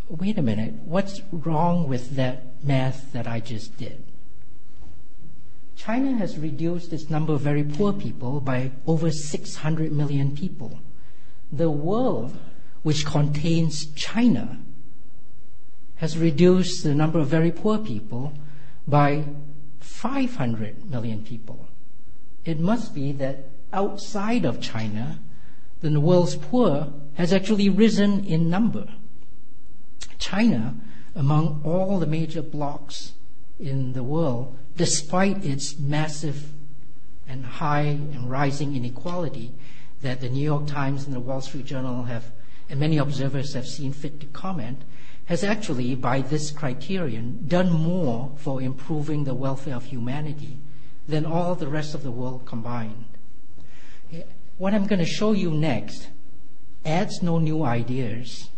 [0.08, 4.04] Wait a minute, what's wrong with that math that I just did?
[5.76, 10.80] China has reduced its number of very poor people by over 600 million people.
[11.52, 12.36] The world,
[12.82, 14.60] which contains China,
[15.96, 18.32] has reduced the number of very poor people
[18.86, 19.24] by
[19.80, 21.68] 500 million people
[22.48, 25.20] it must be that outside of China,
[25.82, 28.88] the world's poor has actually risen in number.
[30.18, 30.74] China,
[31.14, 33.12] among all the major blocs
[33.58, 36.52] in the world, despite its massive
[37.26, 39.52] and high and rising inequality
[40.02, 42.24] that the New York Times and the Wall Street Journal have,
[42.68, 44.82] and many observers have seen fit to comment,
[45.26, 50.58] has actually, by this criterion, done more for improving the welfare of humanity
[51.06, 53.04] than all the rest of the world combined.
[54.56, 56.08] What I'm going to show you next
[56.84, 58.48] adds no new ideas,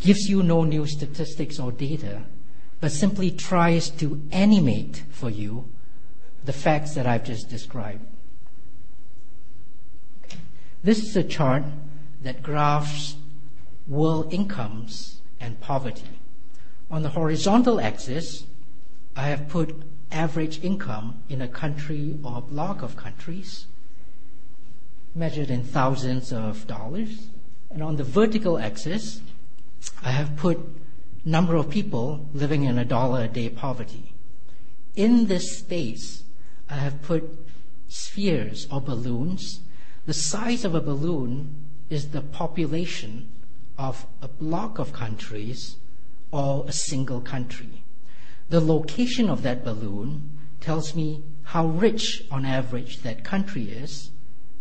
[0.00, 2.24] gives you no new statistics or data,
[2.80, 5.68] but simply tries to animate for you
[6.44, 8.04] the facts that I've just described.
[10.84, 11.64] This is a chart
[12.20, 13.16] that graphs
[13.88, 16.20] world incomes and poverty.
[16.90, 18.44] On the horizontal axis,
[19.16, 19.82] I have put
[20.12, 23.64] average income in a country or block of countries,
[25.14, 27.28] measured in thousands of dollars.
[27.70, 29.22] And on the vertical axis,
[30.02, 30.60] I have put
[31.24, 34.12] number of people living in a dollar a day poverty.
[34.96, 36.24] In this space,
[36.68, 37.24] I have put
[37.88, 39.60] spheres or balloons.
[40.06, 43.28] The size of a balloon is the population
[43.78, 45.76] of a block of countries
[46.30, 47.84] or a single country.
[48.48, 54.10] The location of that balloon tells me how rich on average that country is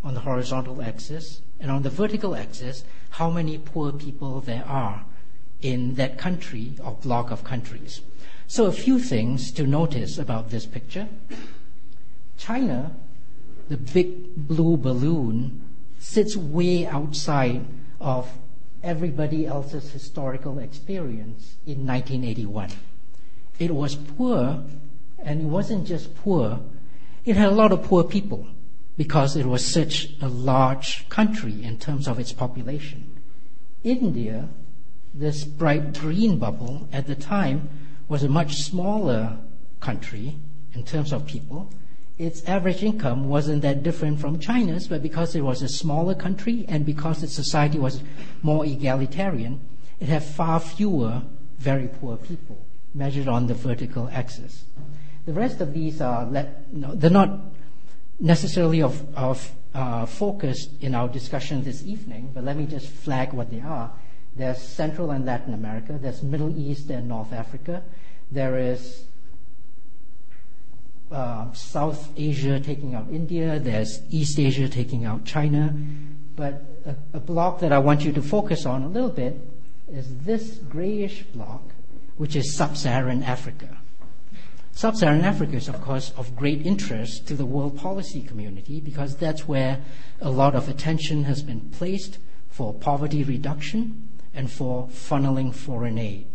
[0.03, 5.05] on the horizontal axis, and on the vertical axis, how many poor people there are
[5.61, 8.01] in that country or block of countries.
[8.47, 11.07] So, a few things to notice about this picture.
[12.37, 12.93] China,
[13.73, 15.59] the big blue balloon,
[15.97, 17.65] sits way outside
[17.99, 18.29] of
[18.83, 22.69] everybody else's historical experience in 1981.
[23.57, 24.63] It was poor,
[25.17, 26.59] and it wasn't just poor,
[27.25, 28.45] it had a lot of poor people
[28.95, 33.19] because it was such a large country in terms of its population.
[33.83, 34.49] India,
[35.15, 37.69] this bright green bubble, at the time
[38.07, 39.39] was a much smaller
[39.79, 40.35] country
[40.75, 41.71] in terms of people,
[42.17, 46.65] its average income wasn't that different from China's, but because it was a smaller country
[46.67, 48.01] and because its society was
[48.43, 49.59] more egalitarian,
[49.99, 51.23] it had far fewer
[51.57, 54.65] very poor people measured on the vertical axis.
[55.25, 56.25] The rest of these are,
[56.71, 57.39] no, they're not
[58.19, 63.33] necessarily of, of uh, focus in our discussion this evening, but let me just flag
[63.33, 63.91] what they are.
[64.35, 67.83] There's Central and Latin America, there's Middle East and North Africa,
[68.31, 69.05] there is
[71.13, 75.73] uh, South Asia taking out India, there's East Asia taking out China.
[76.35, 79.39] But a, a block that I want you to focus on a little bit
[79.87, 81.61] is this grayish block,
[82.17, 83.77] which is sub Saharan Africa.
[84.71, 89.15] Sub Saharan Africa is, of course, of great interest to the world policy community because
[89.17, 89.81] that's where
[90.19, 92.17] a lot of attention has been placed
[92.49, 96.25] for poverty reduction and for funneling foreign aid.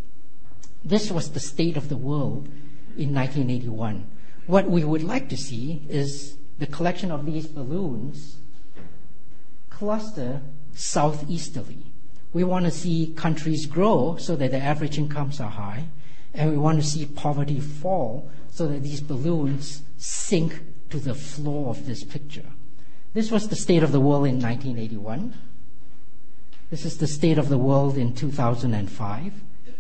[0.85, 2.47] This was the state of the world
[2.97, 4.07] in 1981
[4.49, 8.39] what we would like to see is the collection of these balloons
[9.69, 10.41] cluster
[10.75, 11.85] southeasterly.
[12.33, 15.89] We want to see countries grow so that the average incomes are high,
[16.33, 21.69] and we want to see poverty fall so that these balloons sink to the floor
[21.69, 22.47] of this picture.
[23.13, 25.35] This was the state of the world in 1981.
[26.71, 29.33] This is the state of the world in 2005.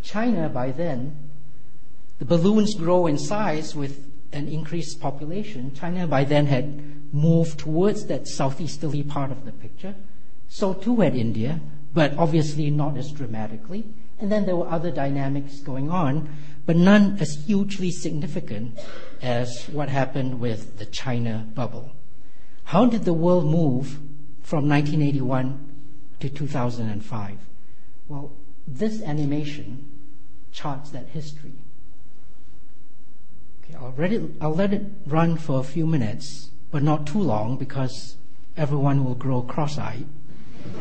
[0.02, 1.30] China, by then,
[2.18, 8.06] the balloons grow in size with an increased population, China by then had moved towards
[8.06, 9.94] that southeasterly part of the picture.
[10.48, 11.60] So too had India,
[11.94, 13.86] but obviously not as dramatically.
[14.18, 18.78] And then there were other dynamics going on, but none as hugely significant
[19.22, 21.92] as what happened with the China bubble.
[22.64, 23.98] How did the world move
[24.42, 25.76] from 1981
[26.20, 27.38] to 2005?
[28.08, 28.32] Well,
[28.66, 29.86] this animation
[30.52, 31.64] charts that history.
[33.68, 37.56] Okay, I'll, it, I'll let it run for a few minutes, but not too long
[37.56, 38.16] because
[38.56, 40.06] everyone will grow cross eyed.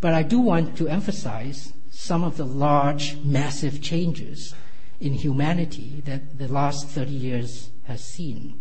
[0.00, 4.54] but I do want to emphasize some of the large, massive changes
[5.00, 8.58] in humanity that the last 30 years has seen.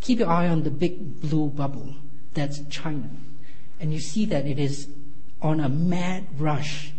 [0.00, 1.94] Keep your eye on the big blue bubble.
[2.34, 3.10] That's China.
[3.78, 4.88] And you see that it is
[5.40, 6.92] on a mad rush,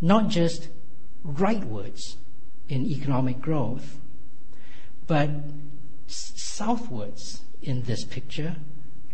[0.00, 0.68] not just
[1.24, 2.16] rightwards,
[2.68, 3.98] in economic growth,
[5.06, 5.30] but
[6.06, 8.56] southwards in this picture,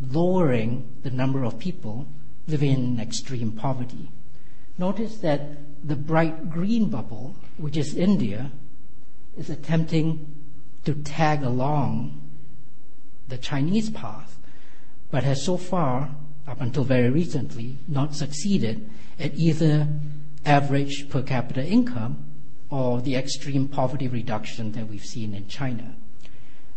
[0.00, 2.07] lowering the number of people
[2.46, 4.11] living in extreme poverty.
[4.78, 8.50] Notice that the bright green bubble, which is India,
[9.36, 10.34] is attempting
[10.84, 12.20] to tag along
[13.28, 14.38] the Chinese path,
[15.11, 16.14] but has so far,
[16.46, 19.88] up until very recently, not succeeded at either
[20.44, 22.32] average per capita income
[22.72, 25.94] or the extreme poverty reduction that we've seen in China.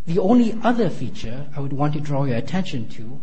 [0.06, 3.22] The only other feature I would want to draw your attention to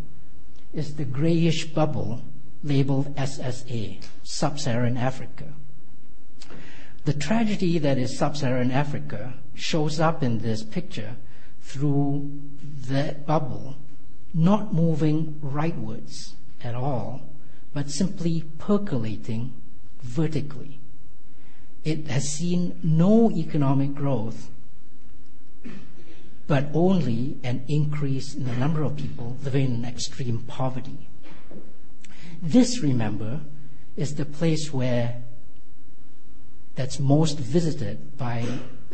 [0.73, 2.23] is the grayish bubble
[2.65, 5.53] labeled SSA, Sub-Saharan Africa.
[7.05, 11.17] The tragedy that is Sub-Saharan Africa shows up in this picture
[11.61, 12.41] through
[12.89, 13.77] that bubble
[14.33, 16.33] not moving rightwards
[16.65, 17.35] at all,
[17.75, 19.53] but simply percolating
[20.01, 20.79] vertically.
[21.85, 24.51] It has seen no economic growth,
[26.47, 31.09] but only an increase in the number of people living in extreme poverty.
[32.41, 33.41] This, remember,
[33.97, 35.23] is the place where
[36.75, 38.47] that's most visited by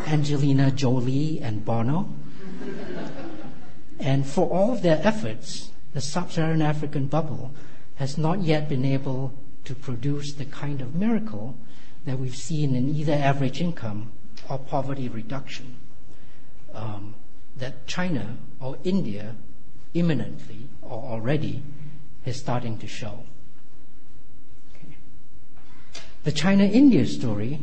[0.07, 2.09] Angelina Jolie and Bono.
[4.01, 7.53] and for all of their efforts, the sub Saharan African bubble
[7.97, 9.33] has not yet been able
[9.65, 11.57] to produce the kind of miracle
[12.09, 14.13] that we've seen in either average income
[14.49, 15.77] or poverty reduction
[16.75, 17.15] um,
[17.57, 19.35] that China or India
[19.95, 21.63] imminently or already
[22.25, 23.25] is starting to show.
[26.25, 27.61] The China India story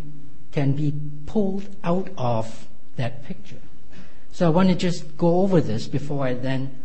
[0.51, 0.93] can be
[1.25, 3.61] pulled out of that picture.
[4.31, 6.75] So I want to just go over this before I then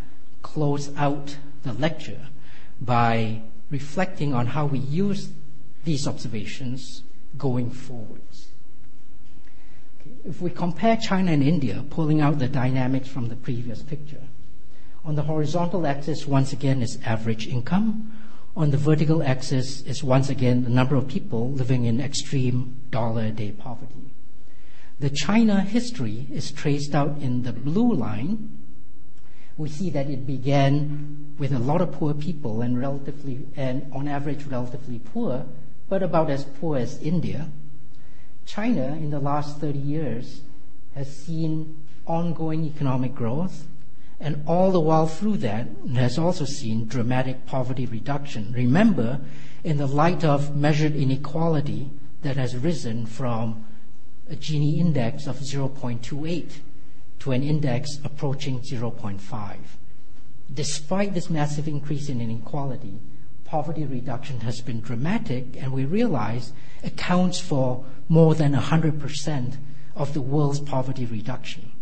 [0.42, 2.28] close out the lecture
[2.80, 5.30] by reflecting on how we use
[5.84, 7.02] these observations
[7.38, 8.48] going forwards.
[10.00, 10.10] Okay.
[10.24, 14.22] If we compare China and India, pulling out the dynamics from the previous picture,
[15.04, 18.12] on the horizontal axis, once again, is average income.
[18.56, 23.26] On the vertical axis is once again the number of people living in extreme dollar
[23.26, 24.12] a day poverty.
[24.98, 28.58] The China history is traced out in the blue line.
[29.56, 34.08] We see that it began with a lot of poor people and relatively, and on
[34.08, 35.46] average relatively poor,
[35.90, 37.50] but about as poor as India.
[38.46, 40.40] China in the last 30 years
[40.94, 41.76] has seen
[42.06, 43.66] ongoing economic growth
[44.20, 48.52] and all the while through that has also seen dramatic poverty reduction.
[48.52, 49.20] Remember,
[49.64, 51.90] in the light of measured inequality
[52.22, 53.64] that has risen from
[54.30, 56.50] a Gini index of 0.28
[57.18, 59.56] to an index approaching 0.5.
[60.52, 62.98] Despite this massive increase in inequality,
[63.50, 66.52] poverty reduction has been dramatic, and we realize
[66.84, 69.56] accounts for more than 100%
[69.96, 71.72] of the world's poverty reduction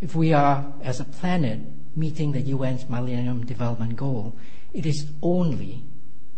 [0.00, 1.60] if we are, as a planet,
[1.94, 4.34] meeting the UN's Millennium Development Goal,
[4.72, 5.82] it is only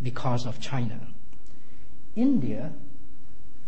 [0.02, 0.98] because of China.
[2.16, 2.72] India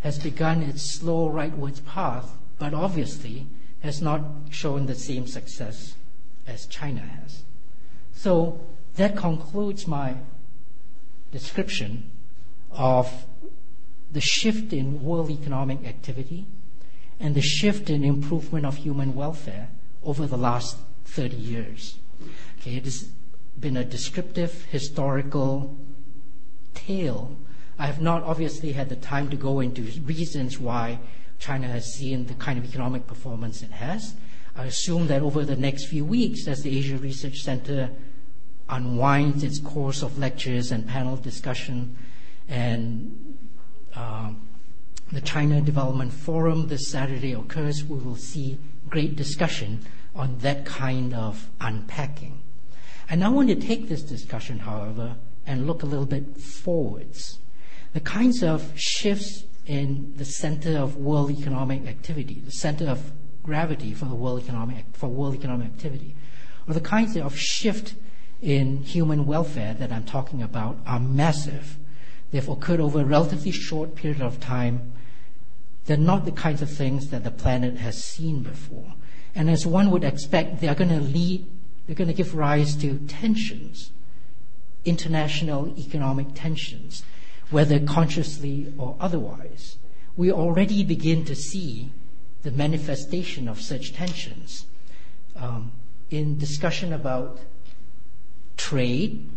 [0.00, 3.46] has begun its slow rightwards path, but obviously
[3.80, 5.94] has not shown the same success
[6.46, 7.44] as China has.
[8.12, 8.60] So
[8.96, 10.16] that concludes my
[11.34, 12.10] description
[12.70, 13.26] of
[14.10, 16.46] the shift in world economic activity
[17.18, 19.68] and the shift in improvement of human welfare
[20.04, 21.98] over the last 30 years.
[22.58, 23.08] Okay, it has
[23.58, 25.76] been a descriptive historical
[26.72, 27.36] tale.
[27.78, 31.00] I have not obviously had the time to go into reasons why
[31.40, 34.14] China has seen the kind of economic performance it has.
[34.54, 37.90] I assume that over the next few weeks, as the Asia Research Center
[38.74, 41.96] unwinds its course of lectures and panel discussion,
[42.48, 43.38] and
[43.94, 44.30] uh,
[45.12, 48.58] the China Development Forum this Saturday occurs, we will see
[48.88, 52.40] great discussion on that kind of unpacking.
[53.08, 55.16] And I want to take this discussion, however,
[55.46, 57.38] and look a little bit forwards.
[57.92, 63.12] The kinds of shifts in the center of world economic activity, the center of
[63.42, 66.16] gravity for the world economic for world economic activity,
[66.66, 67.94] or the kinds of shift
[68.42, 71.78] in human welfare that I'm talking about are massive.
[72.30, 74.92] They've occurred over a relatively short period of time.
[75.86, 78.94] They're not the kinds of things that the planet has seen before.
[79.34, 81.46] And as one would expect, they are going to lead,
[81.86, 83.90] they're going to give rise to tensions,
[84.84, 87.04] international economic tensions,
[87.50, 89.76] whether consciously or otherwise.
[90.16, 91.90] We already begin to see
[92.42, 94.66] the manifestation of such tensions
[95.34, 95.72] um,
[96.10, 97.40] in discussion about
[98.56, 99.30] trade,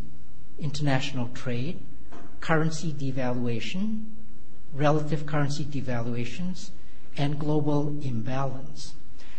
[0.60, 1.80] international trade,
[2.40, 4.06] currency devaluation,
[4.74, 6.70] relative currency devaluations,
[7.18, 8.94] and global imbalance.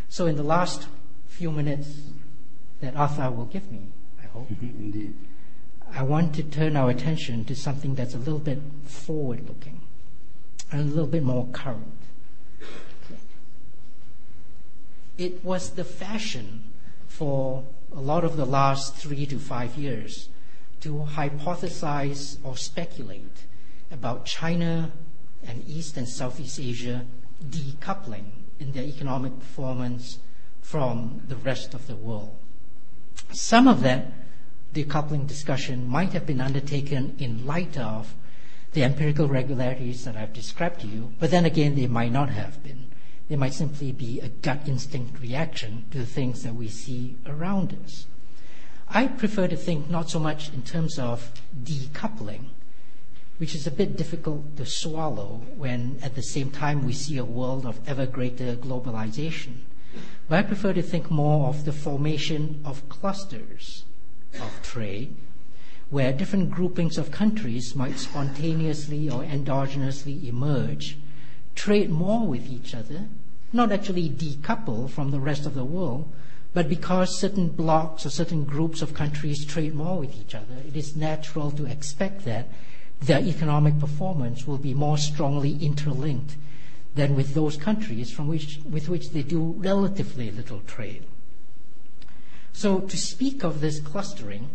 [0.09, 0.89] So, in the last
[1.27, 2.01] few minutes
[2.81, 3.83] that Arthur will give me,
[4.23, 5.15] I hope, mm-hmm, Indeed.
[5.93, 9.81] I want to turn our attention to something that's a little bit forward looking
[10.71, 11.93] and a little bit more current.
[15.17, 16.65] It was the fashion
[17.07, 17.65] for
[17.95, 20.29] a lot of the last three to five years
[20.81, 23.45] to hypothesize or speculate
[23.91, 24.93] about China
[25.47, 27.07] and East and Southeast Asia
[27.45, 28.31] decoupling
[28.61, 30.19] in their economic performance
[30.61, 32.37] from the rest of the world.
[33.33, 34.13] Some of that
[34.75, 38.15] decoupling discussion might have been undertaken in light of
[38.73, 42.63] the empirical regularities that I've described to you, but then again, they might not have
[42.63, 42.88] been.
[43.29, 47.77] They might simply be a gut instinct reaction to the things that we see around
[47.85, 48.07] us.
[48.89, 51.31] I prefer to think not so much in terms of
[51.63, 52.47] decoupling,
[53.37, 57.25] which is a bit difficult to swallow when at the same time we see a
[57.25, 59.59] world of ever greater globalization.
[60.27, 63.85] But I prefer to think more of the formation of clusters
[64.41, 65.15] of trade,
[65.91, 70.97] where different groupings of countries might spontaneously or endogenously emerge,
[71.55, 73.09] trade more with each other,
[73.53, 76.11] not actually decouple from the rest of the world,
[76.55, 80.77] but because certain blocks or certain groups of countries trade more with each other, it
[80.77, 82.49] is natural to expect that
[83.01, 86.37] their economic performance will be more strongly interlinked
[86.95, 91.05] than with those countries from which, with which they do relatively little trade.
[92.53, 94.49] So, to speak of this clustering,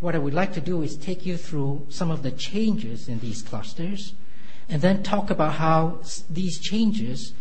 [0.00, 3.20] what I would like to do is take you through some of the changes in
[3.20, 4.14] these clusters
[4.68, 7.32] and then talk about how these changes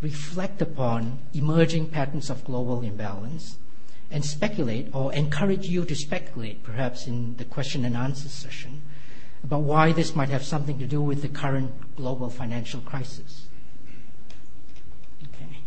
[0.00, 3.58] reflect upon emerging patterns of global imbalance
[4.10, 8.82] and speculate or encourage you to speculate, perhaps in the question and answer session,
[9.44, 13.46] about why this might have something to do with the current global financial crisis.
[15.22, 15.58] Okay.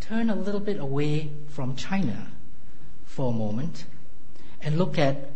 [0.00, 2.28] Turn a little bit away from China
[3.04, 3.86] for a moment
[4.60, 5.30] and look at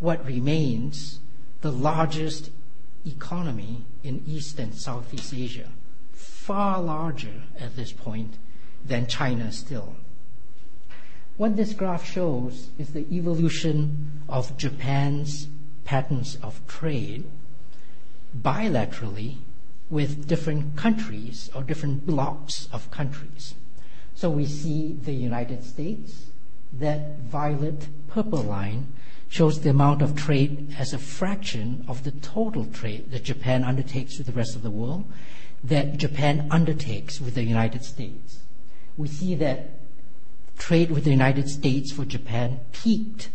[0.00, 1.20] what remains
[1.60, 2.50] the largest
[3.06, 5.68] economy in East and Southeast Asia,
[6.12, 8.34] far larger at this point
[8.84, 9.96] than China still.
[11.36, 15.48] What this graph shows is the evolution of Japan's
[15.84, 17.24] patterns of trade
[18.36, 19.38] bilaterally
[19.90, 23.54] with different countries or different blocks of countries.
[24.14, 26.26] So we see the United States,
[26.72, 28.86] that violet purple line
[29.32, 34.18] shows the amount of trade as a fraction of the total trade that Japan undertakes
[34.18, 35.10] with the rest of the world,
[35.64, 38.40] that Japan undertakes with the United States.
[38.98, 39.70] We see that
[40.58, 43.30] trade with the United States for Japan peaked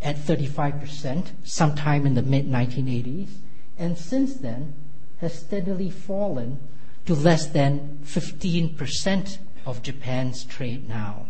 [0.00, 3.30] at 35% sometime in the mid 1980s,
[3.76, 4.74] and since then
[5.20, 6.60] has steadily fallen
[7.04, 11.26] to less than 15% of Japan's trade now.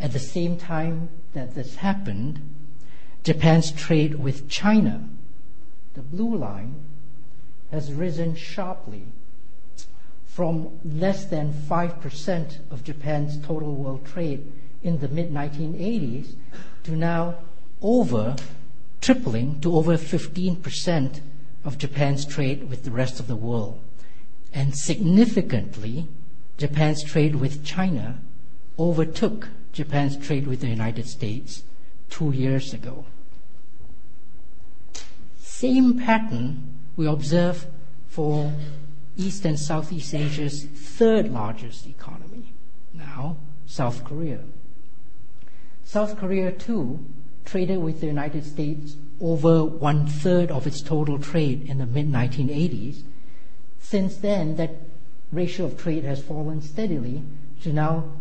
[0.00, 2.40] At the same time that this happened,
[3.24, 5.08] Japan's trade with China,
[5.94, 6.74] the blue line,
[7.70, 9.04] has risen sharply
[10.26, 14.52] from less than 5% of Japan's total world trade
[14.82, 16.34] in the mid 1980s
[16.82, 17.36] to now
[17.80, 18.36] over
[19.00, 21.20] tripling to over 15%
[21.64, 23.80] of Japan's trade with the rest of the world.
[24.52, 26.08] And significantly,
[26.58, 28.20] Japan's trade with China
[28.78, 31.62] overtook Japan's trade with the United States
[32.10, 33.06] two years ago
[35.64, 36.62] same pattern
[36.94, 37.66] we observe
[38.08, 38.52] for
[39.16, 42.52] East and Southeast Asia's third largest economy,
[42.92, 44.40] now South Korea.
[45.82, 47.02] South Korea, too,
[47.46, 52.12] traded with the United States over one third of its total trade in the mid
[52.12, 53.02] 1980s.
[53.80, 54.72] Since then, that
[55.32, 57.22] ratio of trade has fallen steadily
[57.62, 58.12] to now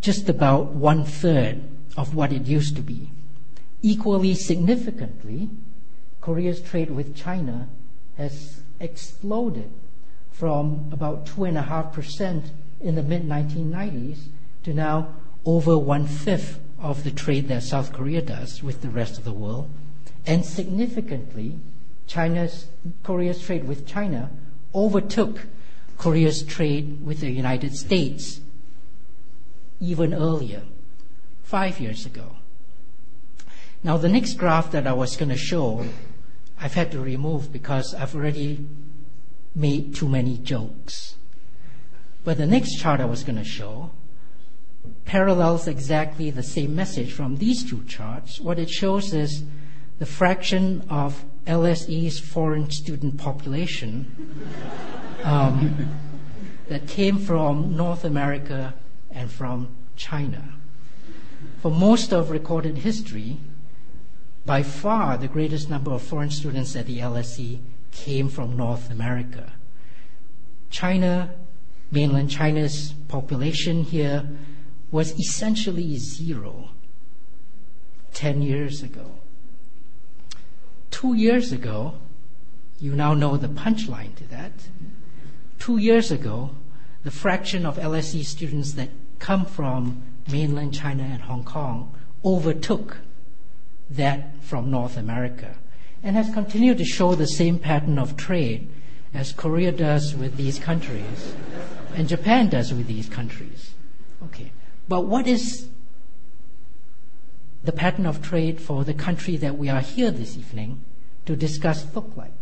[0.00, 1.62] just about one third
[1.96, 3.10] of what it used to be.
[3.82, 5.50] Equally significantly,
[6.22, 7.68] Korea's trade with China
[8.16, 9.70] has exploded
[10.30, 12.50] from about 2.5%
[12.80, 14.18] in the mid 1990s
[14.62, 15.14] to now
[15.44, 19.32] over one fifth of the trade that South Korea does with the rest of the
[19.32, 19.68] world.
[20.24, 21.58] And significantly,
[22.06, 22.66] China's,
[23.02, 24.30] Korea's trade with China
[24.74, 25.46] overtook
[25.98, 28.40] Korea's trade with the United States
[29.80, 30.62] even earlier,
[31.42, 32.36] five years ago.
[33.82, 35.84] Now, the next graph that I was going to show
[36.62, 38.64] I've had to remove because I've already
[39.52, 41.16] made too many jokes.
[42.22, 43.90] But the next chart I was going to show
[45.04, 48.40] parallels exactly the same message from these two charts.
[48.40, 49.42] What it shows is
[49.98, 54.40] the fraction of LSE's foreign student population
[55.24, 55.88] um,
[56.68, 58.74] that came from North America
[59.10, 60.54] and from China.
[61.60, 63.38] For most of recorded history,
[64.44, 67.60] by far, the greatest number of foreign students at the LSE
[67.92, 69.52] came from North America.
[70.70, 71.34] China,
[71.90, 74.28] mainland China's population here
[74.90, 76.70] was essentially zero
[78.14, 79.12] 10 years ago.
[80.90, 81.94] Two years ago,
[82.80, 84.52] you now know the punchline to that.
[85.58, 86.50] Two years ago,
[87.04, 92.98] the fraction of LSE students that come from mainland China and Hong Kong overtook
[93.90, 95.56] that from North America
[96.02, 98.70] and has continued to show the same pattern of trade
[99.14, 101.34] as Korea does with these countries
[101.94, 103.74] and Japan does with these countries.
[104.24, 104.52] Okay.
[104.88, 105.68] But what is
[107.64, 110.84] the pattern of trade for the country that we are here this evening
[111.26, 112.32] to discuss look like?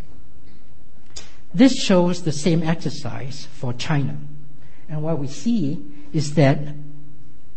[1.53, 4.17] This shows the same exercise for China.
[4.89, 6.59] And what we see is that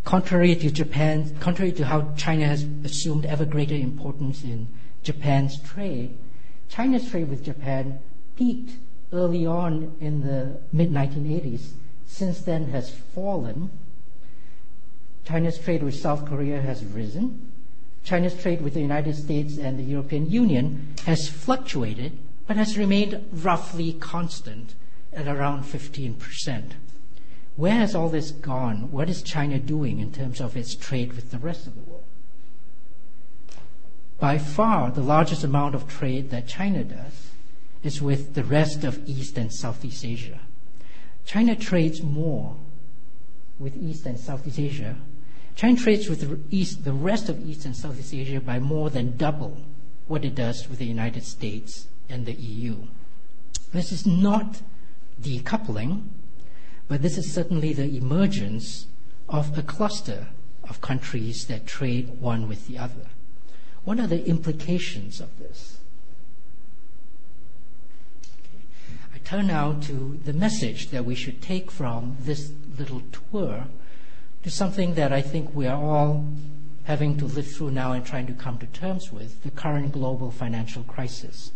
[0.04, 4.68] contrary to Japan, contrary to how China has assumed ever greater importance in
[5.02, 6.16] Japan's trade,
[6.68, 7.98] China's trade with Japan
[8.36, 8.72] peaked
[9.12, 11.70] early on in the mid 1980s.
[12.06, 13.70] Since then has fallen.
[15.24, 17.50] China's trade with South Korea has risen.
[18.04, 22.12] China's trade with the United States and the European Union has fluctuated
[22.46, 24.74] but has remained roughly constant
[25.14, 26.72] at around 15%.
[27.56, 28.90] Where has all this gone?
[28.90, 32.04] What is China doing in terms of its trade with the rest of the world?
[34.18, 37.30] By far, the largest amount of trade that China does
[37.82, 40.40] is with the rest of East and Southeast Asia.
[41.24, 42.56] China trades more
[43.58, 44.96] with East and Southeast Asia.
[45.54, 49.16] China trades with the, East, the rest of East and Southeast Asia by more than
[49.16, 49.58] double
[50.08, 52.76] what it does with the United States and the EU.
[53.72, 54.60] This is not
[55.20, 56.02] decoupling,
[56.88, 58.86] but this is certainly the emergence
[59.28, 60.28] of a cluster
[60.68, 63.06] of countries that trade one with the other.
[63.84, 65.78] What are the implications of this?
[69.14, 73.66] I turn now to the message that we should take from this little tour
[74.42, 76.26] to something that I think we are all
[76.84, 80.30] having to live through now and trying to come to terms with the current global
[80.30, 81.52] financial crisis.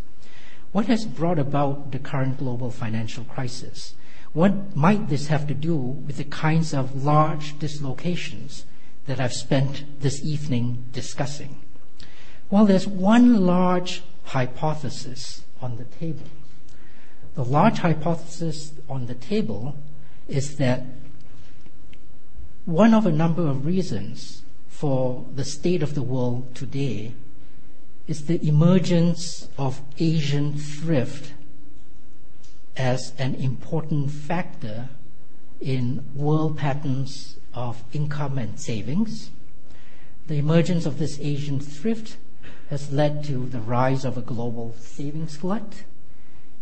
[0.73, 3.95] What has brought about the current global financial crisis?
[4.33, 8.67] What might this have to do with the kinds of large dislocations
[9.07, 11.57] that I've spent this evening discussing?
[12.51, 16.27] Well, there's one large hypothesis on the table.
[17.35, 19.77] The large hypothesis on the table
[20.29, 20.85] is that
[22.65, 27.15] one of a number of reasons for the state of the world today
[28.07, 31.33] is the emergence of Asian thrift
[32.79, 34.89] as an important factor
[35.61, 39.31] in world patterns of income and savings.
[40.29, 42.17] The emergence of this Asian thrift
[42.71, 45.83] has led to the rise of a global savings glut,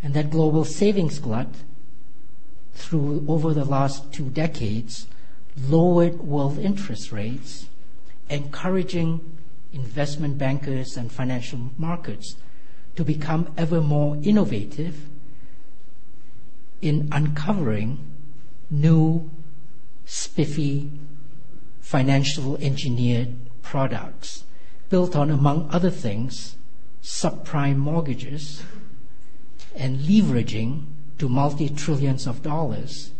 [0.03, 1.55] and that global savings glut,
[2.73, 5.07] through over the last two decades,
[5.69, 7.67] lowered world interest rates,
[8.31, 9.21] encouraging
[9.73, 12.37] investment bankers and financial markets
[12.95, 14.97] to become ever more innovative
[16.87, 17.99] in uncovering
[18.71, 19.31] new,
[20.05, 20.91] spiffy,
[21.81, 24.45] financial engineered products
[24.89, 26.57] built on, among other things,
[27.03, 28.63] subprime mortgages
[29.75, 30.87] and leveraging
[31.19, 33.11] to multi trillions of dollars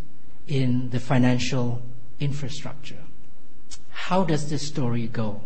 [0.47, 1.83] in the financial
[2.21, 3.03] infrastructure.
[3.91, 5.43] How does this story go?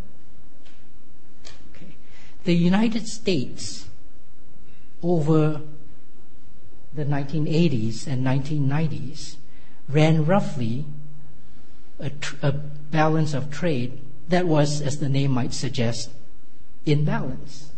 [1.75, 1.95] Okay.
[2.45, 3.87] The United States,
[5.03, 5.63] over
[6.93, 9.37] the 1980s and 1990s,
[9.89, 10.85] ran roughly
[11.99, 16.11] a, tr- a balance of trade that was, as the name might suggest,
[16.87, 17.73] in balance.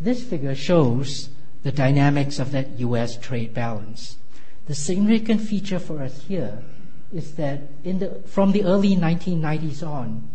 [0.00, 1.30] This figure shows
[1.62, 3.18] the dynamics of that U.S.
[3.18, 4.16] trade balance.
[4.66, 6.62] The significant feature for us here
[7.12, 10.28] is that the, from the early 1990s on,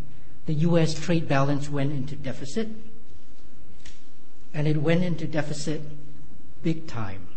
[0.45, 0.93] the U.S.
[0.93, 2.69] trade balance went into deficit,
[4.53, 5.81] and it went into deficit
[6.61, 7.27] big time.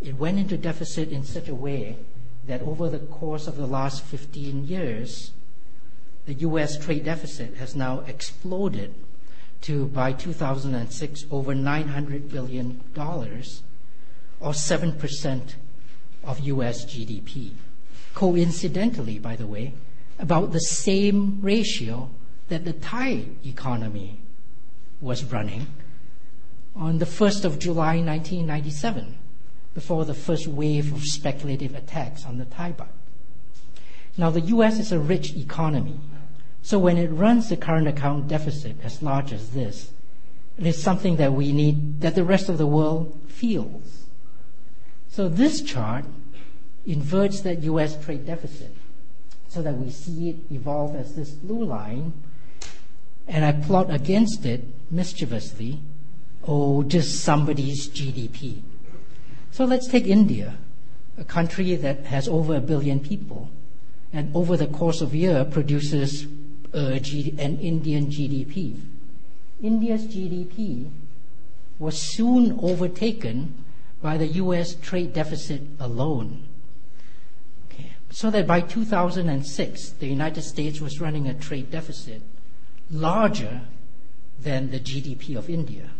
[0.00, 1.96] It went into deficit in such a way
[2.46, 5.32] that over the course of the last 15 years,
[6.26, 6.78] the U.S.
[6.78, 8.94] trade deficit has now exploded
[9.62, 15.54] to, by 2006, over $900 billion, or 7%
[16.22, 16.84] of U.S.
[16.84, 17.52] GDP.
[18.14, 19.74] Coincidentally, by the way,
[20.18, 22.10] about the same ratio
[22.48, 24.20] that the Thai economy
[25.00, 25.66] was running
[26.74, 29.17] on the 1st of July 1997
[29.74, 32.88] before the first wave of speculative attacks on the Thai baht.
[34.16, 36.00] Now, the US is a rich economy,
[36.62, 39.92] so when it runs the current account deficit as large as this,
[40.58, 44.06] it is something that we need, that the rest of the world feels.
[45.08, 46.04] So this chart
[46.84, 48.74] inverts that US trade deficit
[49.48, 52.12] so that we see it evolve as this blue line,
[53.26, 55.80] and I plot against it mischievously,
[56.46, 58.62] oh, just somebody's GDP.
[59.50, 60.56] So let's take India,
[61.16, 63.50] a country that has over a billion people
[64.12, 66.26] and over the course of a year produces
[66.74, 68.80] uh, an Indian GDP.
[69.62, 70.90] India's GDP
[71.78, 73.64] was soon overtaken
[74.00, 76.46] by the US trade deficit alone.
[77.66, 77.92] Okay.
[78.10, 82.22] So that by 2006, the United States was running a trade deficit
[82.90, 83.62] larger
[84.40, 85.90] than the GDP of India.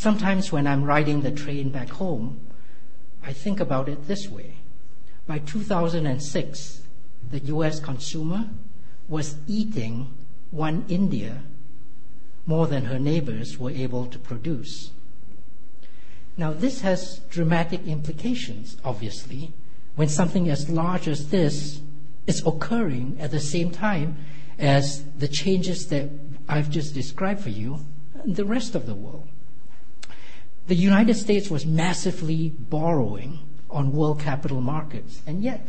[0.00, 2.40] Sometimes when I'm riding the train back home,
[3.22, 4.54] I think about it this way.
[5.26, 6.80] By 2006,
[7.30, 8.48] the US consumer
[9.10, 10.14] was eating
[10.52, 11.42] one India
[12.46, 14.90] more than her neighbors were able to produce.
[16.34, 19.52] Now, this has dramatic implications, obviously,
[19.96, 21.82] when something as large as this
[22.26, 24.16] is occurring at the same time
[24.58, 26.08] as the changes that
[26.48, 27.80] I've just described for you
[28.24, 29.29] in the rest of the world.
[30.66, 33.40] The United States was massively borrowing
[33.70, 35.66] on world capital markets, and yet,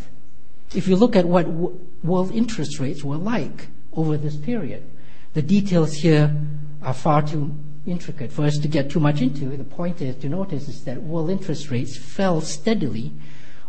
[0.73, 4.83] if you look at what w- world interest rates were like over this period,
[5.33, 6.35] the details here
[6.81, 9.45] are far too intricate for us to get too much into.
[9.57, 13.11] The point is to notice is that world interest rates fell steadily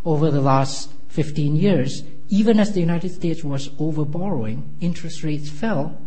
[0.05, 2.03] over the last 15 years.
[2.29, 5.97] Even as the United States was overborrowing, interest rates fell.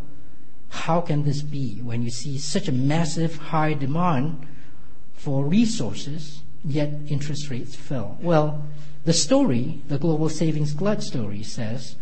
[0.68, 4.46] How can this be when you see such a massive high demand
[5.16, 8.18] for resources, yet interest rates fell?
[8.20, 8.64] Well,
[9.04, 11.96] the story, the global savings glut story, says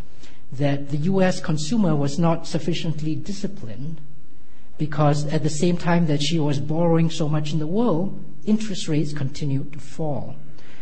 [0.53, 4.01] that the US consumer was not sufficiently disciplined
[4.79, 8.89] because at the same time that she was borrowing so much in the world, interest
[8.89, 10.37] rates continued to fall.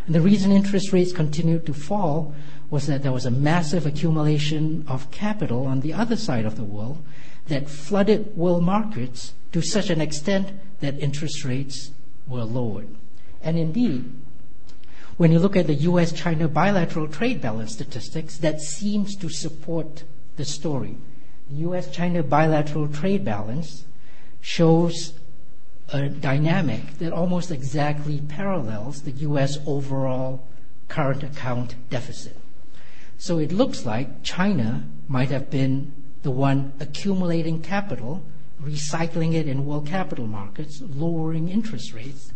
[0.07, 2.35] And the reason interest rates continued to fall
[2.70, 6.64] was that there was a massive accumulation of capital on the other side of the
[6.64, 7.05] world
[7.49, 11.91] that flooded world markets to such an extent that interest rates
[12.26, 12.88] were lowered.
[13.42, 14.10] And indeed,
[15.16, 20.04] when you look at the US China bilateral trade balance statistics, that seems to support
[20.36, 20.96] the story.
[21.50, 23.84] The US China bilateral trade balance
[24.40, 25.12] shows
[25.92, 30.46] a dynamic that almost exactly parallels the US overall
[30.88, 32.36] current account deficit.
[33.18, 35.92] So it looks like China might have been
[36.22, 38.24] the one accumulating capital,
[38.62, 42.32] recycling it in world capital markets, lowering interest rates,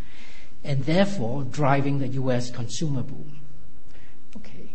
[0.64, 3.40] and therefore driving the US consumer boom.
[4.36, 4.72] Okay.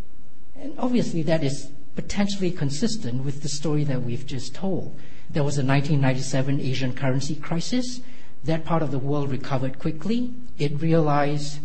[0.56, 4.96] And obviously that is potentially consistent with the story that we've just told.
[5.30, 8.02] There was a 1997 Asian currency crisis.
[8.44, 10.34] That part of the world recovered quickly.
[10.58, 11.60] It realized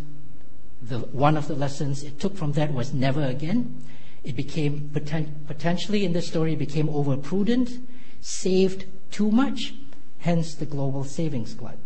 [0.81, 3.83] the, one of the lessons it took from that was never again.
[4.23, 7.81] It became poten- potentially in this story became overprudent,
[8.21, 9.73] saved too much,
[10.19, 11.77] hence the global savings glut.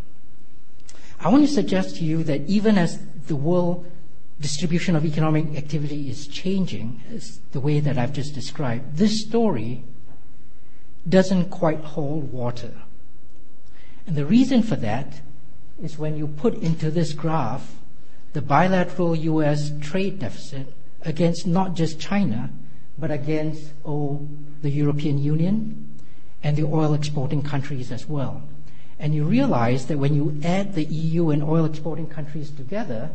[1.19, 3.85] I want to suggest to you that even as the world
[4.39, 9.83] distribution of economic activity is changing, as the way that I've just described, this story
[11.07, 12.73] doesn't quite hold water.
[14.07, 15.21] And the reason for that
[15.81, 17.75] is when you put into this graph
[18.33, 22.49] the bilateral US trade deficit against not just China,
[22.97, 24.27] but against oh,
[24.61, 25.89] the European Union
[26.43, 28.43] and the oil exporting countries as well.
[28.99, 33.09] And you realize that when you add the EU and oil exporting countries together,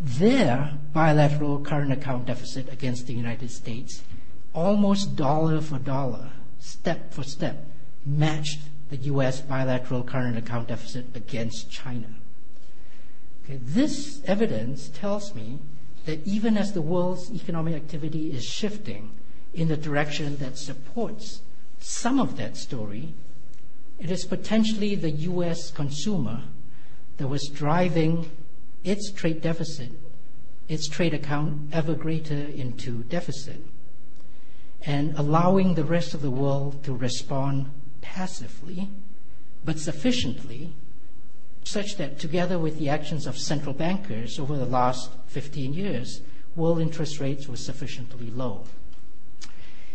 [0.00, 4.02] their bilateral current account deficit against the United States,
[4.52, 7.64] almost dollar for dollar, step for step,
[8.04, 12.08] matched the US bilateral current account deficit against China.
[13.44, 15.58] Okay, this evidence tells me
[16.04, 19.12] that even as the world's economic activity is shifting
[19.54, 21.42] in the direction that supports
[21.78, 23.12] some of that story,
[23.98, 26.42] it is potentially the US consumer
[27.18, 28.30] that was driving
[28.84, 29.92] its trade deficit,
[30.68, 33.60] its trade account ever greater into deficit,
[34.84, 38.88] and allowing the rest of the world to respond passively,
[39.64, 40.72] but sufficiently,
[41.64, 46.20] such that together with the actions of central bankers over the last 15 years,
[46.56, 48.64] world interest rates were sufficiently low.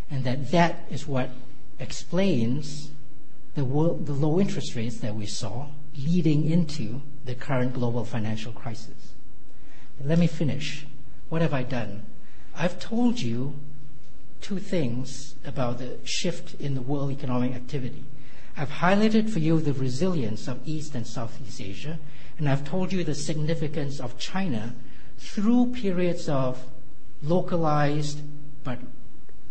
[0.10, 1.30] And that that is what
[1.80, 2.92] explains
[3.56, 8.52] the, world, the low interest rates that we saw leading into the current global financial
[8.52, 9.14] crisis.
[10.04, 10.86] Let me finish.
[11.30, 12.06] What have I done?
[12.56, 13.56] I've told you
[14.42, 18.04] two things about the shift in the world economic activity.
[18.56, 22.00] I've highlighted for you the resilience of East and Southeast Asia,
[22.38, 24.76] and I've told you the significance of China
[25.18, 26.64] through periods of
[27.22, 28.22] localized
[28.64, 28.80] but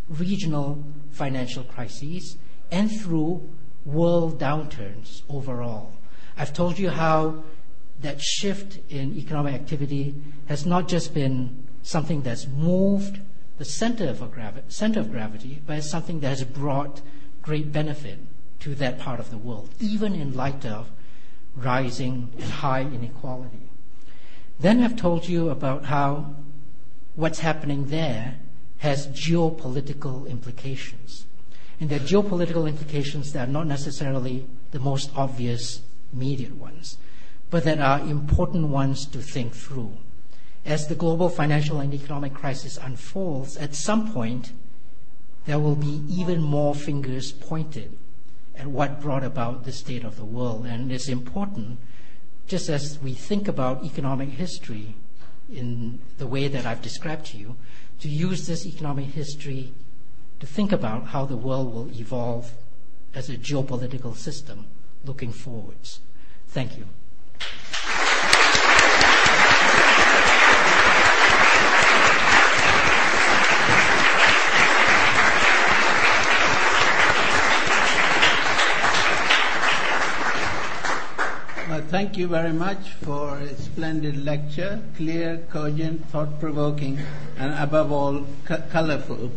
[0.09, 2.36] regional financial crises
[2.70, 3.48] and through
[3.84, 5.92] world downturns overall.
[6.36, 7.44] I've told you how
[8.00, 10.14] that shift in economic activity
[10.46, 13.20] has not just been something that's moved
[13.59, 17.00] the center of, gravi- center of gravity, but it's something that has brought
[17.42, 18.18] great benefit
[18.61, 20.90] to that part of the world, even in light of
[21.54, 23.70] rising and high inequality.
[24.59, 26.34] Then I've told you about how
[27.14, 28.38] what's happening there
[28.78, 31.26] has geopolitical implications.
[31.80, 36.98] And there are geopolitical implications that are not necessarily the most obvious immediate ones,
[37.50, 39.96] but that are important ones to think through.
[40.64, 44.52] As the global financial and economic crisis unfolds, at some point,
[45.44, 47.96] there will be even more fingers pointed
[48.56, 50.66] at what brought about the state of the world.
[50.66, 51.78] And it's important,
[52.46, 54.96] just as we think about economic history
[55.52, 57.56] in the way that I've described to you,
[58.01, 59.72] to use this economic history
[60.40, 62.53] to think about how the world will evolve
[63.14, 64.66] as a geopolitical system
[65.05, 66.01] looking forwards.
[66.49, 66.86] Thank you.
[81.89, 86.99] Thank you very much for a splendid lecture, clear, cogent, thought-provoking,
[87.39, 89.30] and above all, co- colorful.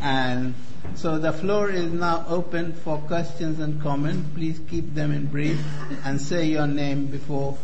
[0.00, 0.54] And
[0.96, 4.28] so the floor is now open for questions and comments.
[4.34, 5.60] Please keep them in brief
[6.04, 7.56] and say your name before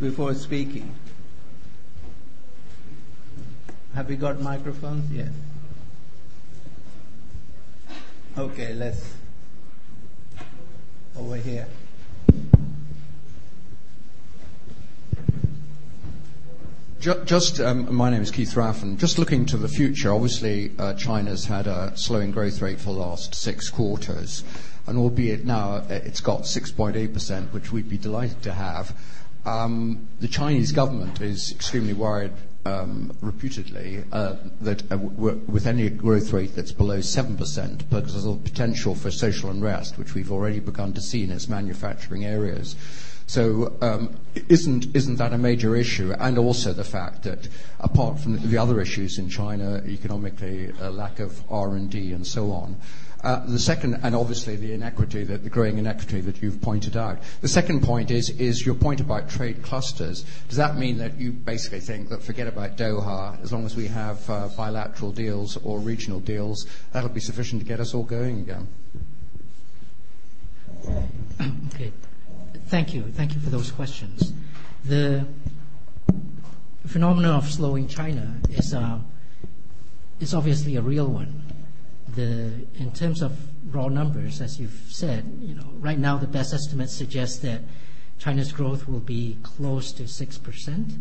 [0.00, 0.94] before speaking.
[3.94, 5.10] Have we got microphones?
[5.10, 5.30] Yes.
[8.36, 9.14] Okay, let's
[11.16, 11.66] over here.
[16.98, 18.96] Just, um, my name is Keith Raffan.
[18.96, 23.00] Just looking to the future, obviously, uh, China's had a slowing growth rate for the
[23.00, 24.42] last six quarters,
[24.86, 28.96] and albeit now uh, it's got 6.8%, which we'd be delighted to have.
[29.44, 32.32] Um, the Chinese government is extremely worried,
[32.64, 38.94] um, reputedly, uh, that with any growth rate that's below 7%, because of the potential
[38.94, 42.74] for social unrest, which we've already begun to see in its manufacturing areas.
[43.26, 44.16] So um,
[44.48, 46.12] isn't isn't that a major issue?
[46.12, 47.48] And also the fact that
[47.80, 52.76] apart from the other issues in China, economically, a lack of R&D and so on.
[53.24, 57.18] Uh, the second, and obviously the inequity, that the growing inequity that you've pointed out.
[57.40, 60.24] The second point is is your point about trade clusters.
[60.48, 63.88] Does that mean that you basically think that forget about Doha, as long as we
[63.88, 68.40] have uh, bilateral deals or regional deals, that'll be sufficient to get us all going
[68.40, 68.68] again?
[71.74, 71.92] Okay.
[72.66, 73.02] Thank you.
[73.02, 74.32] Thank you for those questions.
[74.84, 75.24] The
[76.84, 78.98] phenomenon of slowing China is uh,
[80.18, 81.44] is obviously a real one.
[82.16, 83.38] The in terms of
[83.72, 87.62] raw numbers, as you've said, you know, right now the best estimates suggest that
[88.18, 90.94] China's growth will be close to six percent.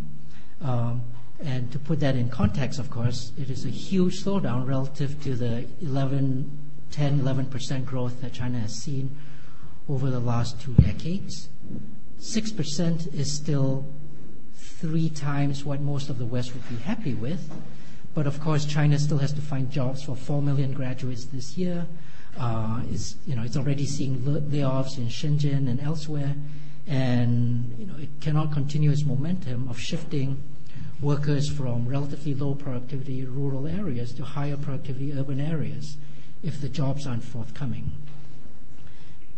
[0.61, 1.01] Um,
[1.43, 5.35] and to put that in context, of course, it is a huge slowdown relative to
[5.35, 6.49] the 11,
[6.91, 9.15] 10, 11 percent growth that China has seen
[9.89, 11.49] over the last two decades.
[12.19, 13.85] 6% is still
[14.55, 17.51] three times what most of the West would be happy with.
[18.13, 21.85] But of course, China still has to find jobs for 4 million graduates this year.
[22.37, 26.35] Uh, it's, you know, it's already seeing layoffs in Shenzhen and elsewhere.
[26.87, 30.41] And you know, it cannot continue its momentum of shifting
[31.01, 35.97] workers from relatively low productivity rural areas to higher productivity urban areas
[36.43, 37.91] if the jobs aren't forthcoming.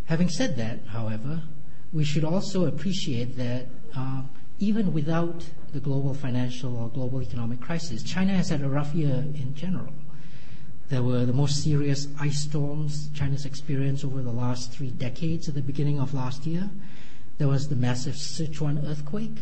[0.07, 1.43] Having said that, however,
[1.91, 4.21] we should also appreciate that uh,
[4.59, 5.43] even without
[5.73, 9.93] the global financial or global economic crisis, China has had a rough year in general.
[10.87, 15.55] There were the most serious ice storms China's experienced over the last three decades at
[15.55, 16.69] the beginning of last year.
[17.37, 19.37] There was the massive Sichuan earthquake.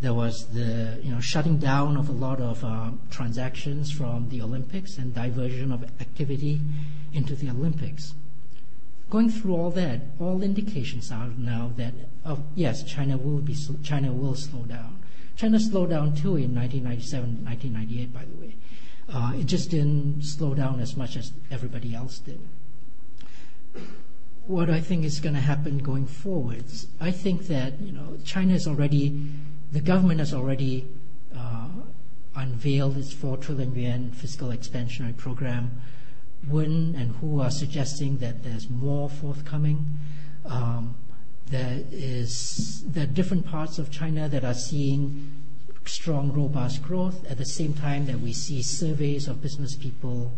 [0.00, 4.40] There was the you know shutting down of a lot of uh, transactions from the
[4.40, 6.62] Olympics and diversion of activity
[7.12, 8.14] into the Olympics.
[9.10, 11.94] Going through all that, all indications are now that
[12.26, 14.98] oh, yes, China will be China will slow down.
[15.36, 18.56] China slowed down too in 1997, 1998, by the way.
[19.08, 22.40] Uh, it just didn't slow down as much as everybody else did.
[24.46, 28.54] What I think is going to happen going forwards, I think that you know China
[28.54, 29.30] is already,
[29.72, 30.86] the government has already
[31.34, 31.68] uh,
[32.34, 35.80] unveiled its four trillion yuan fiscal expansionary program
[36.46, 39.98] Wen and Hu are suggesting that there's more forthcoming.
[40.44, 40.96] Um,
[41.50, 45.32] there is there are different parts of China that are seeing
[45.84, 50.32] strong, robust growth at the same time that we see surveys of business people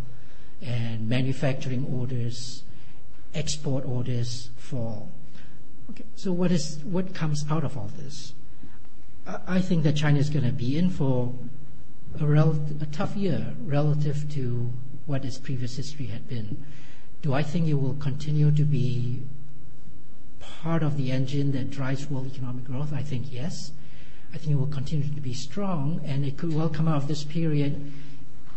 [0.63, 2.63] and manufacturing orders,
[3.35, 5.11] export orders fall.
[5.91, 8.33] Okay, so what is what comes out of all this?
[9.27, 11.35] I, I think that China is going to be in for
[12.21, 14.73] a, rel- a tough year relative to
[15.11, 16.65] what its previous history had been.
[17.21, 19.23] Do I think it will continue to be
[20.39, 22.93] part of the engine that drives world economic growth?
[22.93, 23.73] I think yes.
[24.33, 27.09] I think it will continue to be strong, and it could well come out of
[27.09, 27.93] this period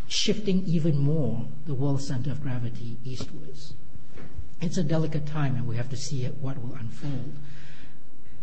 [0.08, 3.74] shifting even more the world center of gravity eastwards.
[4.62, 7.34] It's a delicate time, and we have to see what will unfold.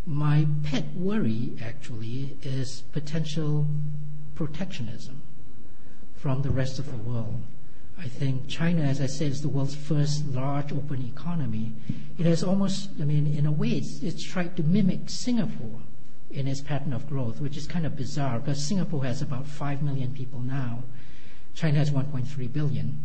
[0.04, 3.68] My pet worry, actually, is potential
[4.34, 5.22] protectionism
[6.16, 7.42] from the rest of the world.
[7.98, 11.72] I think China, as I said, is the world's first large open economy.
[12.18, 15.80] It has almost, I mean, in a way, it's, it's tried to mimic Singapore
[16.30, 19.82] in its pattern of growth, which is kind of bizarre because Singapore has about 5
[19.82, 20.84] million people now.
[21.54, 22.98] China has 1.3 billion.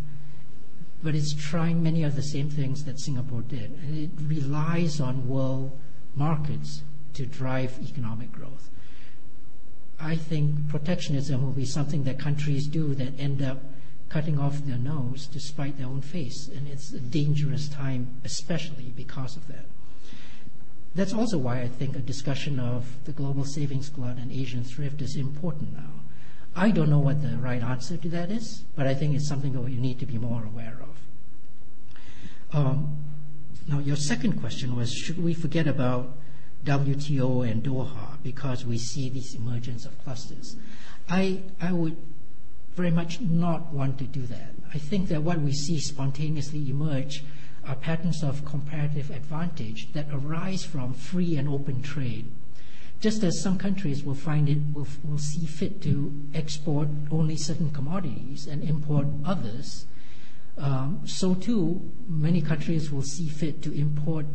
[1.03, 3.71] But it's trying many of the same things that Singapore did.
[3.83, 5.77] And it relies on world
[6.15, 6.83] markets
[7.13, 8.69] to drive economic growth.
[9.99, 13.59] I think protectionism will be something that countries do that end up
[14.09, 16.47] cutting off their nose to spite their own face.
[16.47, 19.65] And it's a dangerous time, especially because of that.
[20.93, 25.01] That's also why I think a discussion of the global savings glut and Asian thrift
[25.01, 26.01] is important now.
[26.55, 29.51] I don't know what the right answer to that is, but I think it's something
[29.53, 32.55] that we need to be more aware of.
[32.55, 33.03] Um,
[33.67, 36.15] now, your second question was should we forget about
[36.63, 40.55] WTO and Doha because we see this emergence of clusters?
[41.09, 41.97] I, I would
[42.75, 44.53] very much not want to do that.
[44.73, 47.23] I think that what we see spontaneously emerge
[47.65, 52.31] are patterns of comparative advantage that arise from free and open trade.
[52.99, 57.71] Just as some countries will find it will, will see fit to export only certain
[57.71, 59.85] commodities and import others,
[60.57, 64.25] um, so too many countries will see fit to import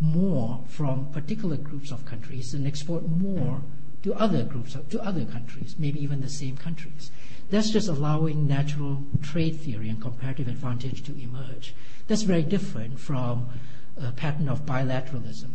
[0.00, 3.62] more from particular groups of countries and export more
[4.02, 7.10] to other groups of, to other countries, maybe even the same countries.
[7.52, 11.74] That's just allowing natural trade theory and comparative advantage to emerge.
[12.08, 13.50] That's very different from
[13.94, 15.50] a pattern of bilateralism.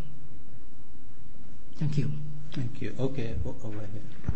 [1.78, 2.12] Thank you.
[2.52, 2.93] Thank you.
[3.00, 4.32] Okay, over here.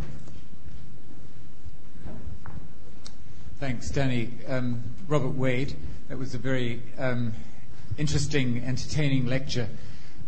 [3.59, 4.31] Thanks, Danny.
[4.47, 5.75] Um, Robert Wade.
[6.09, 7.31] That was a very um,
[7.95, 9.69] interesting, entertaining lecture.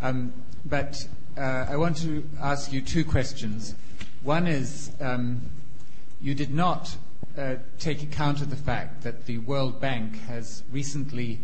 [0.04, 0.34] Um,
[0.66, 3.74] but uh, I want to ask you two questions.
[4.22, 5.42] One is um,
[6.22, 6.96] you did not
[7.38, 11.40] uh, take account of the fact that the World Bank has recently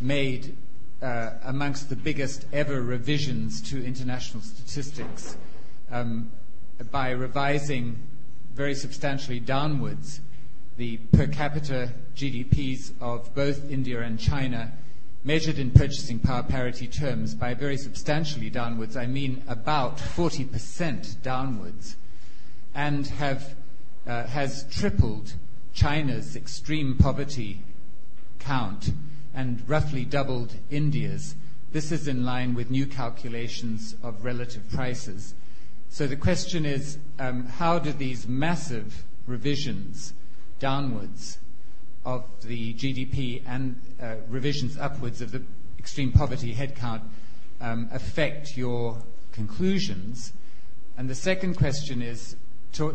[0.00, 0.56] made
[1.02, 5.36] uh, amongst the biggest ever revisions to international statistics
[5.90, 6.30] um,
[6.90, 7.98] by revising
[8.54, 10.20] very substantially downwards
[10.76, 14.72] the per capita GDPs of both India and China,
[15.24, 21.96] measured in purchasing power parity terms, by very substantially downwards, I mean about 40% downwards,
[22.74, 23.54] and have,
[24.06, 25.34] has tripled
[25.74, 27.62] China's extreme poverty
[28.38, 28.92] count
[29.34, 31.34] and roughly doubled India's.
[31.72, 35.34] This is in line with new calculations of relative prices.
[35.90, 40.14] So the question is um, how do these massive revisions
[40.58, 41.38] downwards
[42.04, 45.42] of the GDP and uh, revisions upwards of the
[45.78, 47.02] extreme poverty headcount
[47.60, 48.98] um, affect your
[49.32, 50.32] conclusions?
[50.96, 52.36] And the second question is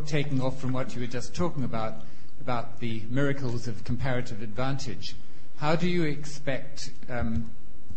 [0.06, 1.96] taking off from what you were just talking about,
[2.40, 5.16] about the miracles of comparative advantage.
[5.58, 7.50] How do you expect um,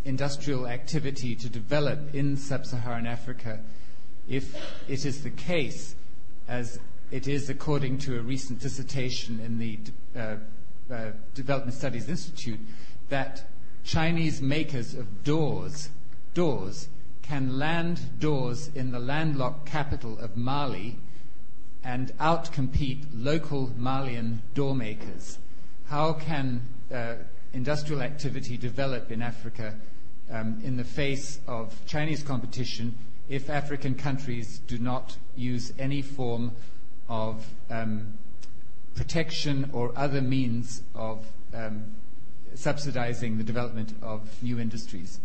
[0.05, 3.61] industrial activity to develop in sub Saharan Africa
[4.28, 4.55] if
[4.89, 5.94] it is the case,
[6.48, 6.78] as
[7.11, 9.78] it is according to a recent dissertation in the
[10.16, 10.36] uh,
[10.90, 12.61] uh, Development Studies Institute,
[13.11, 13.44] that
[13.85, 15.90] Chinese makers of doors,
[16.32, 16.89] doors
[17.20, 20.98] can land doors in the landlocked capital of Mali
[21.85, 25.39] and outcompete local Malian door makers?
[25.86, 26.62] How can
[26.93, 27.15] uh,
[27.52, 29.74] industrial activity develop in Africa
[30.31, 32.97] um, in the face of Chinese competition
[33.28, 36.52] if African countries do not use any form
[37.09, 38.15] of um,
[38.94, 41.85] protection or other means of um,
[42.55, 45.20] subsidizing the development of new industries?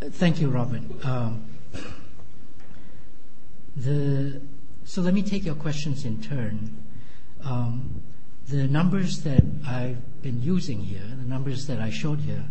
[0.00, 0.82] Thank you, Robert.
[3.76, 4.40] The,
[4.84, 6.84] so let me take your questions in turn.
[7.44, 8.02] Um,
[8.48, 12.46] the numbers that I've been using here, the numbers that I showed here,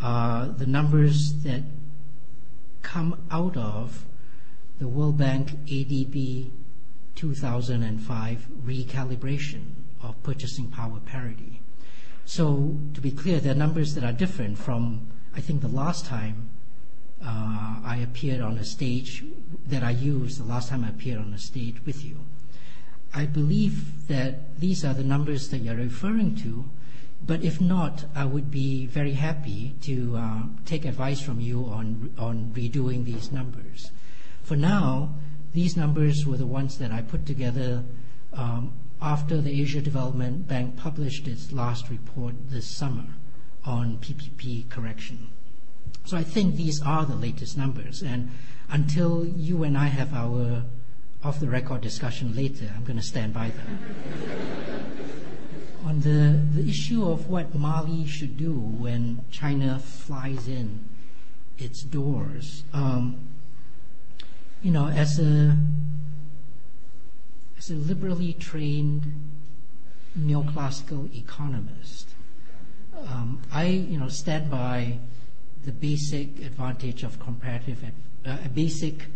[0.00, 1.62] are the numbers that
[2.82, 4.04] come out of
[4.78, 6.50] the World Bank ADB
[7.14, 9.62] 2005 recalibration
[10.02, 11.62] of purchasing power parity.
[12.24, 16.04] So to be clear, there are numbers that are different from, I think, the last
[16.04, 16.50] time
[17.24, 19.24] uh, I appeared on a stage
[19.66, 22.20] that I used the last time I appeared on a stage with you.
[23.14, 26.68] I believe that these are the numbers that you're referring to,
[27.24, 32.12] but if not, I would be very happy to uh, take advice from you on,
[32.18, 33.90] on redoing these numbers.
[34.42, 35.14] For now,
[35.54, 37.82] these numbers were the ones that I put together
[38.34, 43.06] um, after the Asia Development Bank published its last report this summer
[43.64, 45.28] on PPP correction.
[46.06, 48.30] So I think these are the latest numbers, and
[48.70, 50.62] until you and I have our
[51.26, 52.70] off the record discussion later.
[52.76, 53.78] I'm going to stand by them.
[55.84, 60.84] On the, the issue of what Mali should do when China flies in
[61.58, 63.28] its doors, um,
[64.62, 65.56] you know, as a
[67.58, 69.12] as a liberally trained
[70.18, 72.10] neoclassical economist,
[72.96, 74.98] um, I you know stand by
[75.66, 77.84] the basic advantage of comparative,
[78.24, 79.06] uh, a basic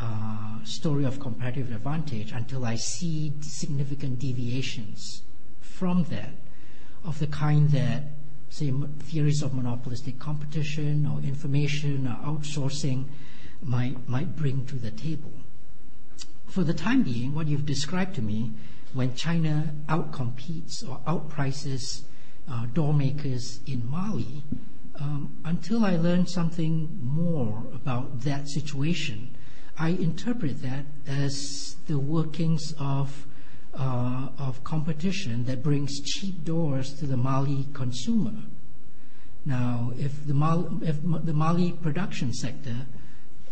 [0.00, 5.22] uh, story of comparative advantage until I see significant deviations
[5.60, 6.30] from that
[7.04, 8.04] of the kind that,
[8.48, 13.06] say, theories of monopolistic competition or information or outsourcing
[13.60, 15.32] might, might bring to the table.
[16.46, 18.52] For the time being, what you've described to me,
[18.92, 22.02] when China outcompetes or outprices
[22.48, 24.44] uh, door makers in Mali,
[25.00, 29.34] um, until I learn something more about that situation,
[29.78, 33.26] I interpret that as the workings of
[33.74, 38.34] uh, of competition that brings cheap doors to the Mali consumer.
[39.44, 42.86] Now, if the, Mali, if the Mali production sector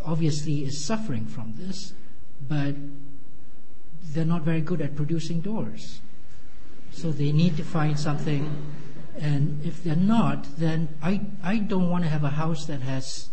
[0.05, 1.93] obviously is suffering from this,
[2.49, 2.75] but
[4.13, 6.01] they're not very good at producing doors.
[6.93, 8.51] So they need to find something,
[9.21, 13.31] and if they're not, then I, I don't want to have a house that has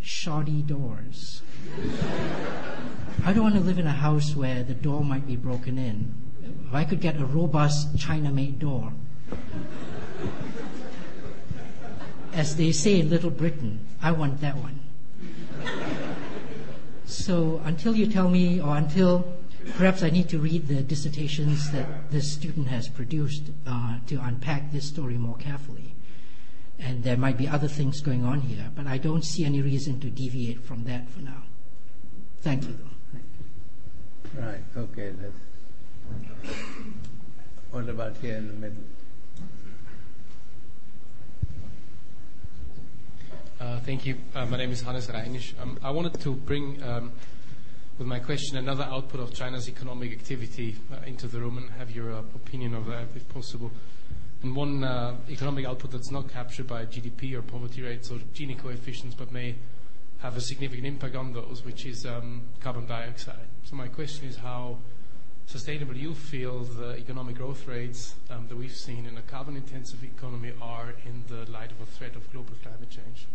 [0.00, 1.42] shoddy doors.
[3.24, 6.14] I don't want to live in a house where the door might be broken in.
[6.68, 8.92] If I could get a robust China made door,
[12.32, 14.80] as they say in Little Britain, I want that one.
[17.06, 19.32] So until you tell me, or until
[19.76, 24.72] perhaps I need to read the dissertations that this student has produced uh, to unpack
[24.72, 25.94] this story more carefully
[26.78, 30.00] and there might be other things going on here, but I don't see any reason
[30.00, 31.42] to deviate from that for now.
[32.40, 32.78] Thank you.
[34.36, 35.34] Right, okay, let's.
[37.70, 38.82] What about here in the middle?
[43.60, 44.16] Uh, thank you.
[44.34, 45.52] Uh, my name is Hannes Reinisch.
[45.60, 47.12] Um, I wanted to bring, um,
[47.98, 51.90] with my question, another output of China's economic activity uh, into the room and have
[51.90, 53.72] your uh, opinion of that, if possible.
[54.42, 58.56] And one uh, economic output that's not captured by GDP or poverty rates or Gini
[58.56, 59.56] coefficients, but may
[60.18, 63.48] have a significant impact on those, which is um, carbon dioxide.
[63.64, 64.78] So my question is how
[65.46, 70.52] sustainable you feel the economic growth rates um, that we've seen in a carbon-intensive economy
[70.62, 73.26] are in the light of a threat of global climate change.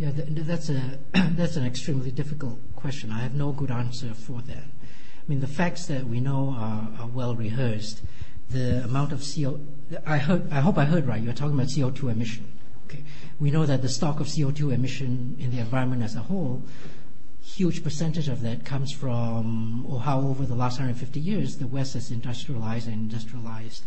[0.00, 3.12] Yeah, that's a that's an extremely difficult question.
[3.12, 4.64] I have no good answer for that.
[4.64, 8.00] I mean, the facts that we know are, are well rehearsed
[8.48, 9.60] the amount of CO.
[10.06, 10.50] I heard.
[10.50, 11.22] I hope I heard right.
[11.22, 12.50] You're talking about CO2 emission.
[12.86, 13.04] Okay.
[13.38, 16.62] We know that the stock of CO2 emission in the environment as a whole,
[17.42, 21.92] huge percentage of that comes from, or how over the last 150 years the West
[21.92, 23.84] has industrialized and industrialized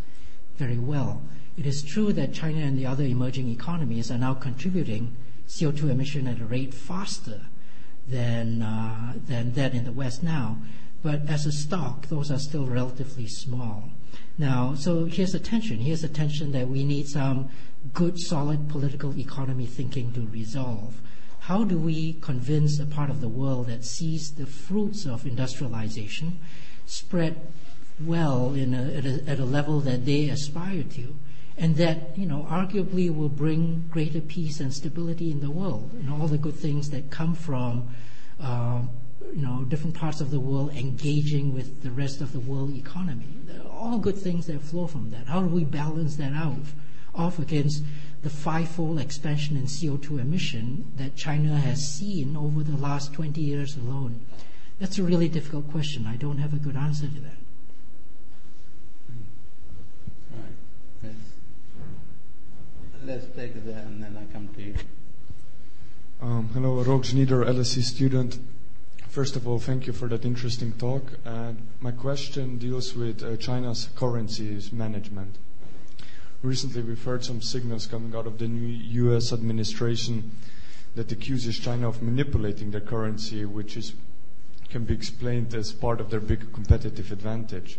[0.58, 1.24] very well.
[1.58, 5.18] It is true that China and the other emerging economies are now contributing
[5.54, 7.42] CO2 emission at a rate faster
[8.08, 10.58] than uh, than that in the West now.
[11.02, 13.92] But as a stock, those are still relatively small.
[14.38, 15.80] Now, so here's the tension.
[15.80, 17.50] Here's the tension that we need some
[17.94, 21.02] good, solid political economy thinking to resolve.
[21.42, 26.40] How do we convince a part of the world that sees the fruits of industrialization
[26.86, 27.42] spread
[28.00, 31.16] well a, at, a, at, a, level that they aspire to,
[31.58, 36.10] and that you know arguably will bring greater peace and stability in the world, and
[36.12, 37.90] all the good things that come from
[38.40, 38.82] uh,
[39.32, 43.28] you know, different parts of the world engaging with the rest of the world economy.
[43.72, 45.28] all good things that flow from that.
[45.28, 46.58] How do we balance that out
[47.16, 47.84] off against
[48.22, 53.76] the fivefold expansion in CO2 emission that China has seen over the last 20 years
[53.76, 54.22] alone?
[54.80, 56.06] That's a really difficult question.
[56.08, 57.38] I don't have a good answer to that.
[61.04, 61.16] Let's,
[63.06, 64.76] let's take that and then I come to you.
[66.22, 68.40] Um, hello, Rog Nieder, LSE student.
[69.10, 71.04] First of all, thank you for that interesting talk.
[71.26, 75.38] Uh, my question deals with uh, China's currencies management.
[76.42, 78.68] recently we've heard some signals coming out of the new
[79.04, 79.34] U.S.
[79.34, 80.32] administration
[80.96, 83.94] that accuses China of manipulating their currency, which is
[84.70, 87.78] can be explained as part of their big competitive advantage.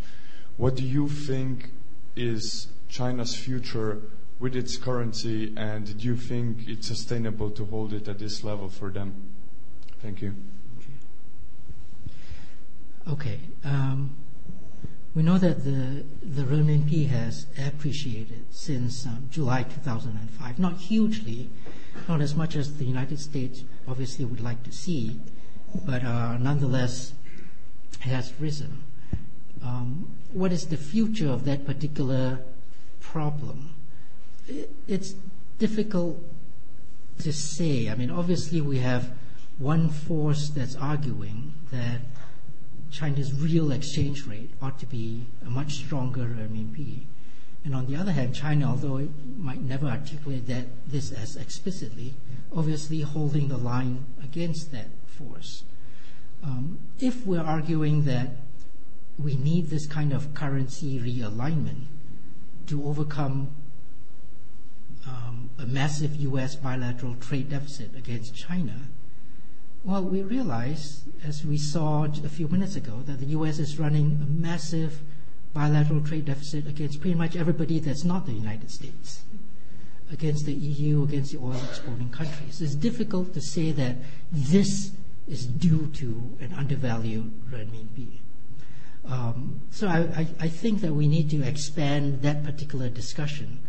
[0.56, 1.70] What do you think
[2.14, 4.00] is China's future
[4.38, 8.68] with its currency, and do you think it's sustainable to hold it at this level
[8.68, 9.30] for them?
[10.02, 10.34] Thank you.
[13.08, 13.38] Okay.
[13.64, 14.16] Um,
[15.14, 16.04] we know that the,
[16.42, 20.58] renminbi has appreciated since um, July 2005.
[20.58, 21.50] Not hugely,
[22.08, 25.20] not as much as the United States obviously would like to see,
[25.86, 27.12] but uh, nonetheless
[28.00, 28.82] has risen.
[29.62, 32.40] Um, what is the future of that particular
[33.00, 33.73] problem?
[34.88, 35.14] It's
[35.58, 36.22] difficult
[37.18, 37.88] to say.
[37.88, 39.12] I mean, obviously, we have
[39.58, 42.00] one force that's arguing that
[42.90, 47.04] China's real exchange rate ought to be a much stronger RMB.
[47.64, 52.14] And on the other hand, China, although it might never articulate that this as explicitly,
[52.54, 55.64] obviously holding the line against that force.
[56.42, 58.36] Um, if we're arguing that
[59.18, 61.86] we need this kind of currency realignment
[62.66, 63.50] to overcome
[65.06, 66.56] um, a massive U.S.
[66.56, 68.74] bilateral trade deficit against China,
[69.84, 73.58] well, we realize, as we saw a few minutes ago, that the U.S.
[73.58, 75.00] is running a massive
[75.52, 79.24] bilateral trade deficit against pretty much everybody that's not the United States,
[80.10, 82.62] against the EU, against the oil exporting countries.
[82.62, 83.96] It's difficult to say that
[84.32, 84.92] this
[85.28, 88.20] is due to an undervalued renminbi.
[89.04, 93.60] Um, so I, I, I think that we need to expand that particular discussion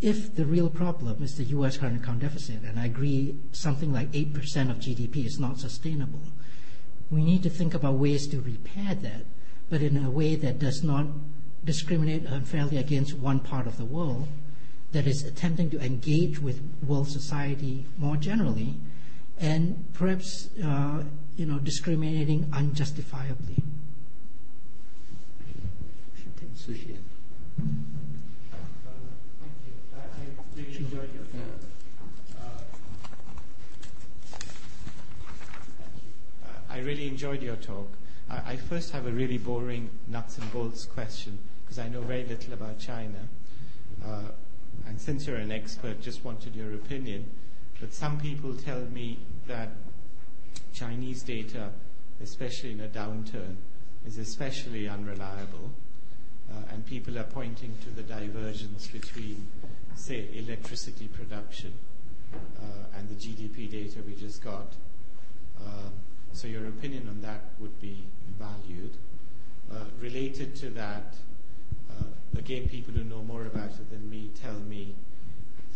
[0.00, 1.76] if the real problem is the U.S.
[1.76, 6.22] current account deficit, and I agree something like 8% of GDP is not sustainable,
[7.10, 9.24] we need to think about ways to repair that,
[9.68, 11.06] but in a way that does not
[11.64, 14.28] discriminate unfairly against one part of the world,
[14.92, 18.74] that is attempting to engage with world society more generally,
[19.38, 21.02] and perhaps uh,
[21.36, 23.62] you know discriminating unjustifiably.
[36.44, 37.88] I really enjoyed your talk.
[38.28, 42.24] I, I first have a really boring nuts and bolts question because I know very
[42.24, 43.28] little about China.
[44.04, 44.22] Uh,
[44.86, 47.26] and since you're an expert, just wanted your opinion.
[47.80, 49.70] But some people tell me that
[50.74, 51.70] Chinese data,
[52.22, 53.56] especially in a downturn,
[54.06, 55.70] is especially unreliable.
[56.50, 59.46] Uh, and people are pointing to the divergence between,
[59.94, 61.72] say, electricity production
[62.34, 64.72] uh, and the GDP data we just got.
[65.60, 65.90] Uh,
[66.32, 68.04] so your opinion on that would be
[68.38, 68.96] valued.
[69.70, 71.14] Uh, related to that,
[71.90, 72.04] uh,
[72.36, 74.94] again, people who know more about it than me tell me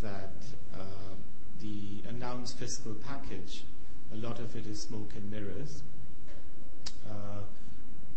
[0.03, 0.35] that
[0.75, 1.15] uh,
[1.61, 3.63] the announced fiscal package,
[4.13, 5.83] a lot of it is smoke and mirrors.
[7.09, 7.43] Uh,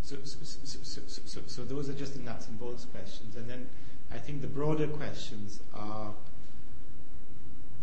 [0.01, 3.35] so, so, so, so, so those are just the nuts and bolts questions.
[3.35, 3.67] And then
[4.11, 6.13] I think the broader questions are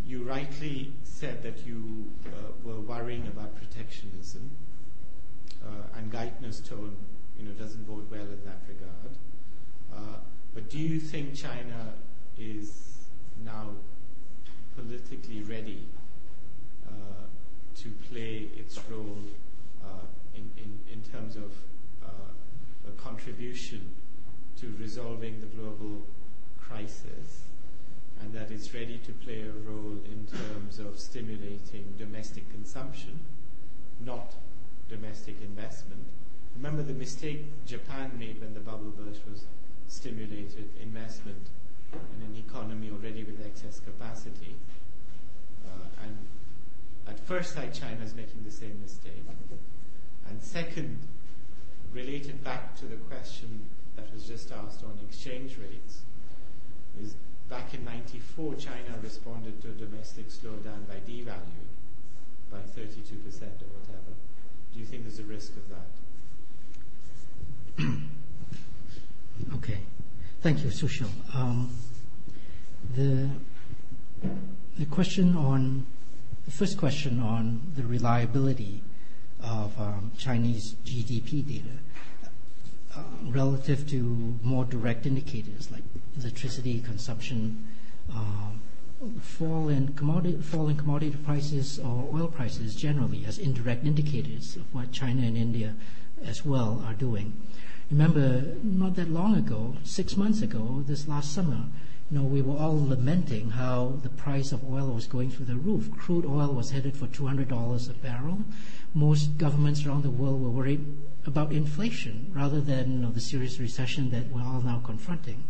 [0.06, 4.50] you rightly said that you uh, were worrying about protectionism,
[5.64, 6.96] uh, and Geithner's tone,
[7.38, 9.16] you know, doesn't bode well in that regard.
[9.92, 10.18] Uh,
[10.54, 11.94] but do you think China
[12.38, 13.06] is
[13.44, 13.70] now
[14.76, 15.86] politically ready
[16.86, 16.92] uh,
[17.76, 19.18] to play its role
[19.82, 19.86] uh,
[20.34, 21.52] in, in, in terms of
[22.04, 23.90] uh, a contribution
[24.60, 26.02] to resolving the global
[26.60, 27.44] crisis?
[28.20, 33.20] And that it's ready to play a role in terms of stimulating domestic consumption,
[34.00, 34.34] not
[34.88, 36.02] domestic investment.
[36.56, 39.44] Remember the mistake Japan made when the bubble burst was
[39.88, 41.48] stimulated investment
[41.92, 44.54] in an economy already with excess capacity.
[45.64, 46.16] Uh, and
[47.06, 49.22] at first sight, China is making the same mistake.
[50.28, 50.98] And second,
[51.92, 53.66] related back to the question
[53.96, 56.00] that was just asked on exchange rates,
[57.02, 57.14] is
[57.48, 61.68] back in 94, China responded to a domestic slowdown by devaluing
[62.50, 64.12] by 32% or whatever.
[64.72, 65.86] Do you think there's a risk of that?
[69.56, 69.78] okay.
[70.42, 71.08] Thank you, Sushil.
[71.34, 71.70] Um,
[72.94, 73.28] the,
[74.78, 75.86] the question on,
[76.44, 78.82] the first question on the reliability
[79.42, 81.78] of um, Chinese GDP data
[83.24, 85.82] relative to more direct indicators like
[86.20, 87.66] electricity consumption,
[88.14, 88.50] uh,
[89.20, 94.72] fall in commodity fall in commodity prices or oil prices generally as indirect indicators of
[94.72, 95.74] what China and India
[96.24, 97.34] as well are doing.
[97.90, 101.66] Remember, not that long ago, six months ago, this last summer,
[102.10, 105.56] you know, we were all lamenting how the price of oil was going through the
[105.56, 105.90] roof.
[105.96, 108.38] Crude oil was headed for $200 a barrel.
[108.92, 110.84] Most governments around the world were worried
[111.26, 115.44] about inflation rather than you know, the serious recession that we're all now confronting.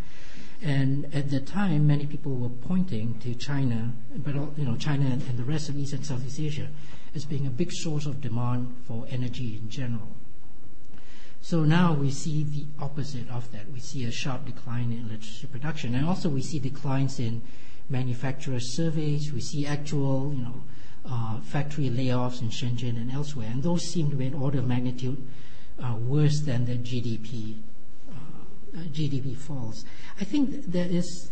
[0.62, 5.22] And at the time, many people were pointing to China, but you know, China and,
[5.22, 6.68] and the rest of East and Southeast Asia
[7.14, 10.16] as being a big source of demand for energy in general.
[11.45, 13.71] So now we see the opposite of that.
[13.71, 17.43] We see a sharp decline in electricity production, and also we see declines in
[17.91, 19.31] manufacturer surveys.
[19.31, 20.65] We see actual, you know,
[21.05, 24.66] uh, factory layoffs in Shenzhen and elsewhere, and those seem to be an order of
[24.66, 25.23] magnitude
[25.79, 27.59] uh, worse than the GDP
[28.09, 29.85] uh, GDP falls.
[30.19, 31.31] I think there is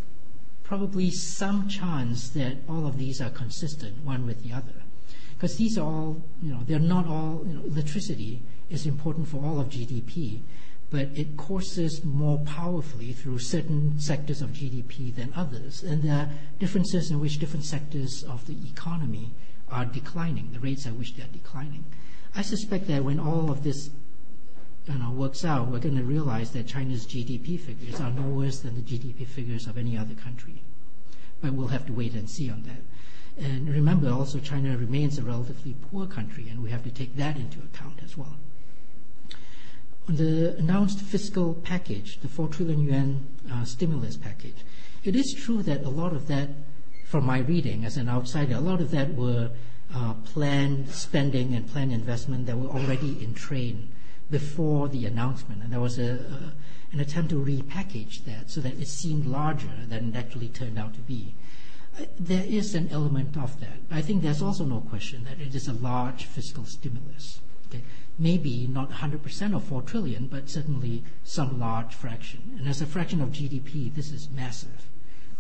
[0.63, 4.83] probably some chance that all of these are consistent one with the other,
[5.33, 7.45] because these are all, you know, they're not all.
[7.47, 10.41] You know, electricity is important for all of GDP,
[10.91, 15.83] but it courses more powerfully through certain sectors of GDP than others.
[15.83, 16.29] And there are
[16.59, 19.31] differences in which different sectors of the economy
[19.71, 21.85] are declining, the rates at which they are declining.
[22.35, 23.91] I suspect that when all of this
[24.87, 28.61] you know, works out, we're going to realize that China's GDP figures are no worse
[28.61, 30.63] than the GDP figures of any other country.
[31.41, 33.45] But we'll have to wait and see on that.
[33.45, 37.37] And remember also, China remains a relatively poor country, and we have to take that
[37.37, 38.37] into account as well.
[40.09, 44.65] The announced fiscal package, the 4 trillion yuan uh, stimulus package,
[45.05, 46.49] it is true that a lot of that,
[47.05, 49.51] from my reading as an outsider, a lot of that were
[49.95, 53.91] uh, planned spending and planned investment that were already in train
[54.31, 55.63] before the announcement.
[55.63, 56.53] And there was a,
[56.93, 60.95] an attempt to repackage that so that it seemed larger than it actually turned out
[60.95, 61.35] to be.
[61.99, 63.79] Uh, there is an element of that.
[63.91, 67.41] I think there's also no question that it is a large fiscal stimulus.
[67.69, 67.83] Okay?
[68.19, 72.57] Maybe not 100% of 4 trillion, but certainly some large fraction.
[72.59, 74.89] And as a fraction of GDP, this is massive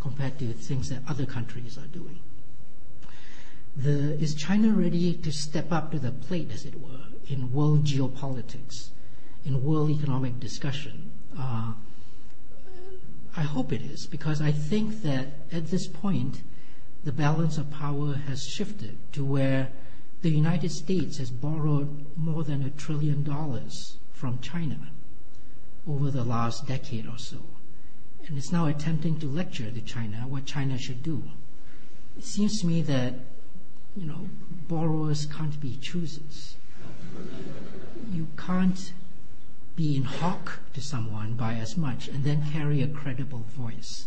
[0.00, 2.18] compared to things that other countries are doing.
[3.76, 7.84] The, is China ready to step up to the plate, as it were, in world
[7.84, 8.90] geopolitics,
[9.44, 11.12] in world economic discussion?
[11.38, 11.72] Uh,
[13.34, 16.42] I hope it is, because I think that at this point,
[17.04, 19.70] the balance of power has shifted to where
[20.22, 24.90] the United States has borrowed more than a trillion dollars from China
[25.86, 27.38] over the last decade or so,
[28.26, 31.24] and is now attempting to lecture to China what China should do.
[32.16, 33.14] It seems to me that,
[33.96, 34.28] you know,
[34.68, 36.56] borrowers can't be choosers.
[38.12, 38.92] You can't
[39.74, 44.06] be in hock to someone by as much and then carry a credible voice.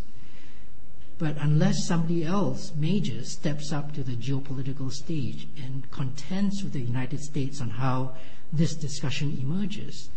[1.18, 6.82] But unless somebody else, major, steps up to the geopolitical stage and contends with the
[6.82, 8.16] United States on how
[8.52, 10.10] this discussion emerges,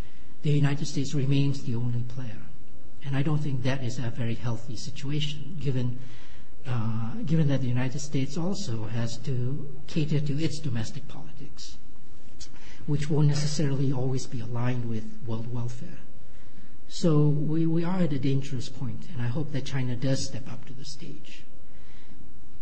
[0.43, 2.43] the United States remains the only player.
[3.05, 6.01] And I don't think that is a very healthy situation, given,
[6.67, 11.79] uh, given that the United States also has to cater to its domestic politics,
[12.87, 15.99] which won't necessarily always be aligned with world welfare.
[16.89, 20.51] So we, we are at a dangerous point, and I hope that China does step
[20.51, 21.45] up to the stage.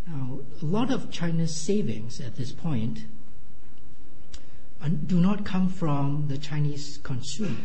[0.06, 3.06] Now, a lot of China's savings at this point
[4.82, 7.56] uh, do not come from the Chinese consumer.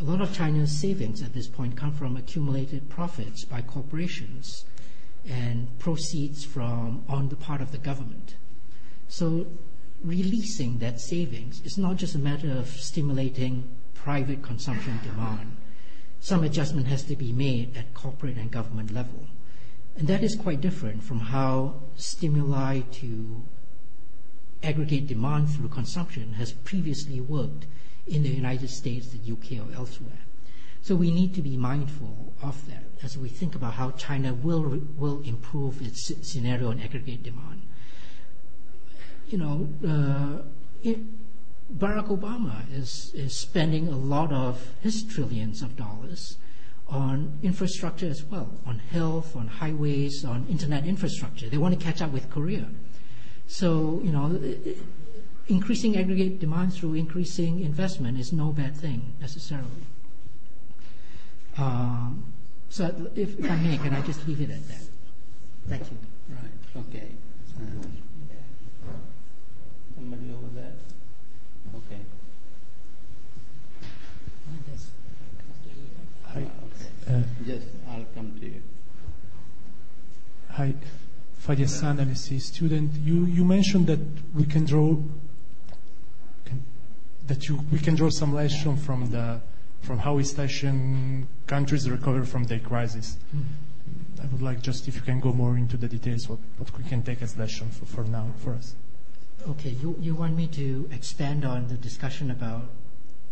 [0.00, 4.64] A lot of China's savings at this point come from accumulated profits by corporations
[5.28, 8.36] and proceeds from on the part of the government.
[9.08, 9.46] So
[10.04, 13.68] releasing that savings is not just a matter of stimulating
[14.02, 15.56] private consumption demand,
[16.20, 19.26] some adjustment has to be made at corporate and government level.
[19.96, 23.42] And that is quite different from how stimuli to
[24.62, 27.66] aggregate demand through consumption has previously worked
[28.06, 30.20] in the United States, the UK, or elsewhere.
[30.82, 34.80] So we need to be mindful of that as we think about how China will
[34.96, 37.62] will improve its scenario on aggregate demand.
[39.28, 40.90] You know, uh,
[41.76, 46.38] Barack Obama is, is spending a lot of his trillions of dollars
[46.88, 51.48] on infrastructure as well, on health, on highways, on internet infrastructure.
[51.48, 52.68] They want to catch up with Korea.
[53.46, 54.40] So, you know,
[55.48, 59.86] increasing aggregate demand through increasing investment is no bad thing necessarily.
[61.58, 62.32] Um,
[62.70, 64.82] so, if, if, I may, can I just leave it at that?
[65.68, 65.98] Thank you.
[66.30, 66.86] Right.
[66.88, 67.08] Okay.
[67.56, 68.92] Uh,
[69.94, 70.72] somebody over there.
[71.74, 72.00] Okay.
[76.26, 76.46] Hi.
[77.08, 78.62] Uh, Just, I'll come to you.
[80.50, 80.74] Hi.
[81.42, 82.92] Fayyasan, LSE student.
[82.96, 84.00] You, you mentioned that
[84.34, 84.96] we can draw
[86.44, 86.64] can,
[87.26, 89.40] that you, we can draw some lesson from the
[89.80, 93.16] from how East Asian countries recover from their crisis.
[93.34, 93.44] Mm.
[94.22, 96.84] I would like just if you can go more into the details, what, what we
[96.84, 98.74] can take as lesson for, for now for us.
[99.48, 102.68] Okay, you, you want me to expand on the discussion about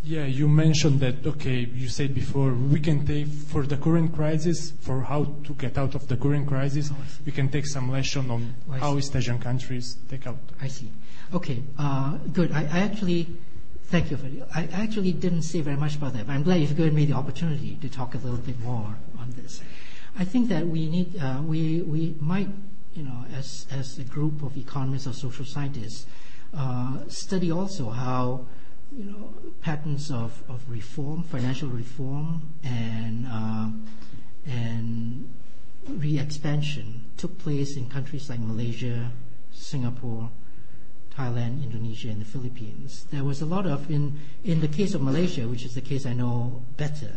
[0.07, 4.70] Yeah, you mentioned that, okay, you said before, we can take for the current crisis,
[4.70, 6.93] for how to get out of the current crisis,
[7.24, 8.99] we can take some lesson on Oh, how.
[8.99, 10.39] East Asian countries take out.
[10.62, 10.93] I see.
[11.35, 12.53] Okay, uh, good.
[12.53, 13.27] I, I actually,
[13.87, 16.77] thank you for I actually didn't say very much about that, but I'm glad you've
[16.77, 19.61] given me the opportunity to talk a little bit more on this.
[20.16, 22.49] I think that we need, uh, we, we might,
[22.95, 26.07] you know, as, as a group of economists or social scientists,
[26.55, 28.47] uh, study also how,
[28.97, 33.68] you know, patterns of, of reform, financial reform, and, uh,
[34.47, 35.28] and
[35.89, 39.10] re-expansion took place in countries like Malaysia,
[39.52, 40.31] Singapore,
[41.14, 43.06] Thailand, Indonesia, and the Philippines.
[43.10, 46.06] There was a lot of, in, in the case of Malaysia, which is the case
[46.06, 47.12] I know better,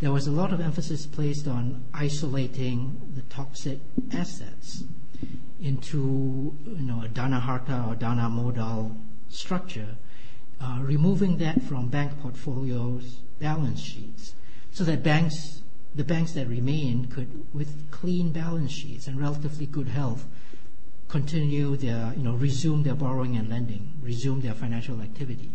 [0.00, 3.78] there was a lot of emphasis placed on isolating the toxic
[4.12, 4.84] assets
[5.60, 8.96] into you know, a Danaharta or Danamodal
[9.28, 9.96] structure,
[10.64, 14.34] uh, removing that from bank portfolios, balance sheets,
[14.72, 15.62] so that banks,
[15.94, 20.24] the banks that remain could, with clean balance sheets and relatively good health,
[21.08, 25.50] continue their, you know, resume their borrowing and lending, resume their financial activity.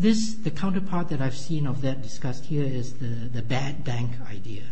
[0.00, 4.10] This, the counterpart that I've seen of that discussed here is the, the bad bank
[4.28, 4.64] idea.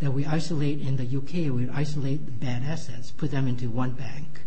[0.00, 3.92] That we isolate in the UK, we isolate the bad assets, put them into one
[3.92, 4.42] bank,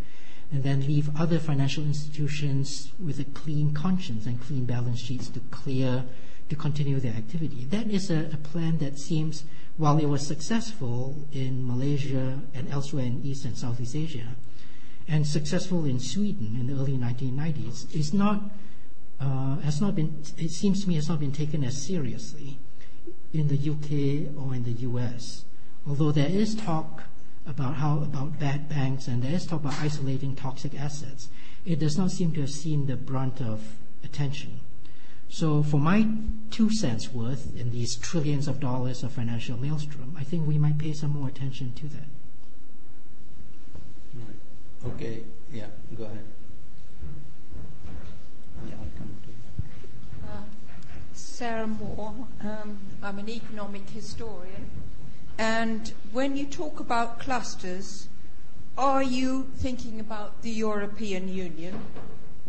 [0.52, 5.40] and then leave other financial institutions with a clean conscience and clean balance sheets to
[5.52, 6.04] clear,
[6.50, 7.66] to continue their activity.
[7.70, 9.46] That is a, a plan that seems,
[9.78, 14.36] while it was successful in Malaysia and elsewhere in East and Southeast Asia,
[15.08, 18.44] and successful in Sweden in the early 1990s, is not
[19.20, 20.24] uh, has not been.
[20.38, 22.58] It seems to me has not been taken as seriously
[23.34, 25.46] in the UK or in the US.
[25.88, 27.04] Although there is talk
[27.46, 31.30] about how about bad banks and there is talk about isolating toxic assets,
[31.66, 33.62] it does not seem to have seen the brunt of
[34.04, 34.60] attention.
[35.30, 36.08] So, for my
[36.50, 40.78] two cents worth in these trillions of dollars of financial maelstrom, I think we might
[40.78, 42.08] pay some more attention to that.
[44.14, 44.94] Right.
[44.94, 45.24] Okay,
[45.54, 46.26] yeah, go ahead.
[48.68, 50.30] Yeah, I'll come to you.
[50.30, 50.42] Uh,
[51.14, 52.14] Sarah Moore.
[52.42, 54.70] Um, I'm an economic historian.
[55.42, 58.08] And when you talk about clusters,
[58.78, 61.84] are you thinking about the European Union?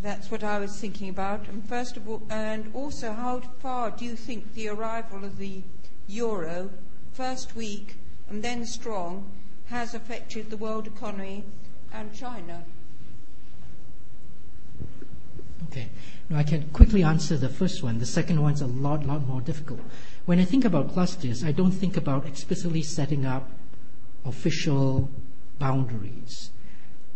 [0.02, 1.48] That's what I was thinking about.
[1.48, 5.62] And first of all, and also, how far do you think the arrival of the
[6.06, 6.68] euro,
[7.14, 7.96] first weak
[8.28, 9.24] and then strong,
[9.68, 11.44] has affected the world economy
[11.94, 12.62] and China?
[15.70, 15.88] Okay.
[16.28, 18.00] Now I can quickly answer the first one.
[18.00, 19.80] The second one's a lot, lot more difficult.
[20.24, 23.50] When I think about clusters, I don't think about explicitly setting up
[24.24, 25.10] official
[25.58, 26.50] boundaries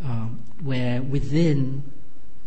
[0.02, 1.84] um, where within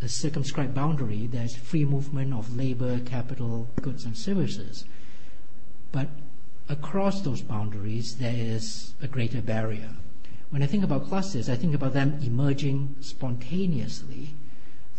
[0.02, 4.84] a circumscribed boundary there's free movement of labor, capital, goods, and services.
[5.92, 6.10] But
[6.68, 9.96] across those boundaries, there is a greater barrier.
[10.50, 14.34] When I think about clusters, I think about them emerging spontaneously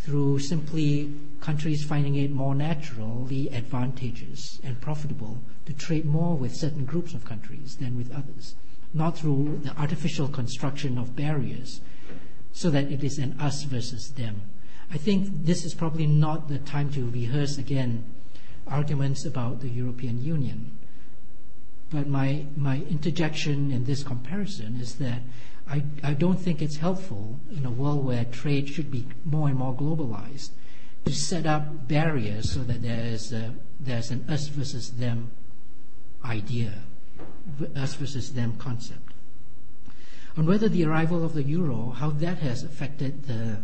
[0.01, 6.85] through simply countries finding it more naturally advantageous and profitable to trade more with certain
[6.85, 8.55] groups of countries than with others,
[8.95, 11.81] not through the artificial construction of barriers
[12.53, 14.41] so that it is an us versus them.
[14.93, 18.05] I think this is probably not the time to rehearse again
[18.67, 20.77] arguments about the European Union.
[21.91, 25.23] But my, my interjection in this comparison is that
[25.71, 29.57] I, I don't think it's helpful in a world where trade should be more and
[29.57, 30.51] more globalized
[31.05, 35.31] to set up barriers so that there's, a, there's an us versus them
[36.25, 36.75] idea,
[37.77, 39.13] us versus them concept.
[40.37, 43.59] On whether the arrival of the euro, how that has affected the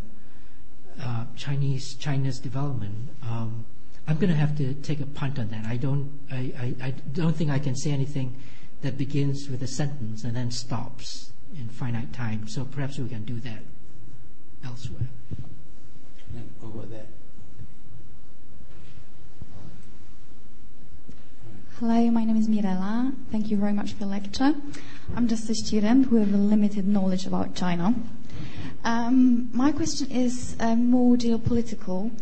[1.03, 3.67] uh, Chinese China's development, um,
[4.07, 5.67] I'm going to have to take a punt on that.
[5.67, 8.37] I don't, I, I, I don't think I can say anything
[8.83, 12.49] that begins with a sentence and then stops in finite time.
[12.49, 13.63] So perhaps we can do that
[14.65, 15.09] elsewhere.
[16.35, 17.07] And over there.
[21.79, 23.15] Hello, my name is Mirela.
[23.31, 24.55] Thank you very much for the lecture.
[25.15, 27.95] I'm just a student with a limited knowledge about China.
[28.83, 32.13] Um, my question is uh, more geopolitical,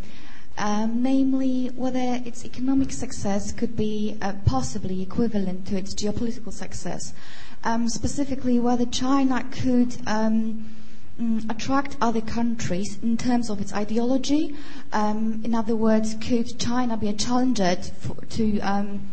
[0.58, 7.12] um, namely whether its economic success could be uh, possibly equivalent to its geopolitical success.
[7.64, 10.68] Um, specifically, whether China could um,
[11.18, 14.54] mm, attract other countries in terms of its ideology.
[14.92, 19.08] Um, in other words, could China be a challenger to, to um,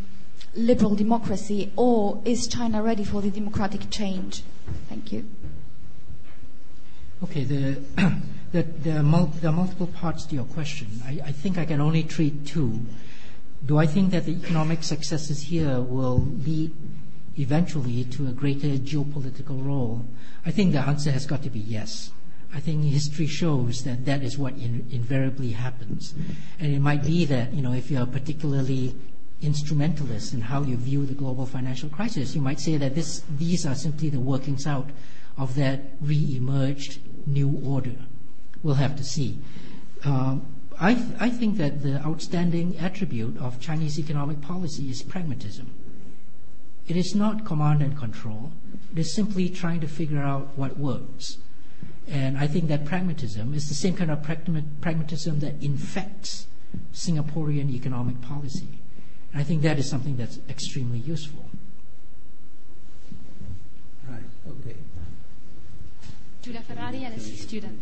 [0.55, 4.43] liberal democracy, or is China ready for the democratic change?
[4.89, 5.25] Thank you.
[7.23, 7.81] Okay, the,
[8.51, 10.87] the, the, mul- the multiple parts to your question.
[11.05, 12.81] I, I think I can only treat two.
[13.63, 16.71] Do I think that the economic successes here will lead
[17.41, 20.05] eventually to a greater geopolitical role?
[20.45, 22.11] I think the answer has got to be yes.
[22.53, 26.13] I think history shows that that is what in, invariably happens.
[26.59, 28.93] And it might be that, you know, if you're particularly
[29.41, 33.65] instrumentalist in how you view the global financial crisis, you might say that this, these
[33.65, 34.89] are simply the workings out
[35.37, 37.95] of that re-emerged new order.
[38.63, 39.39] We'll have to see.
[40.03, 40.45] Um,
[40.79, 45.71] I, th- I think that the outstanding attribute of Chinese economic policy is pragmatism.
[46.91, 48.51] It is not command and control.
[48.91, 51.37] It is simply trying to figure out what works.
[52.05, 56.47] And I think that pragmatism is the same kind of pragmatism that infects
[56.93, 58.67] Singaporean economic policy.
[59.31, 61.45] And I think that is something that's extremely useful.
[64.09, 64.19] Right,
[64.49, 64.75] okay.
[66.41, 67.79] Giulia Ferrari, LSE student.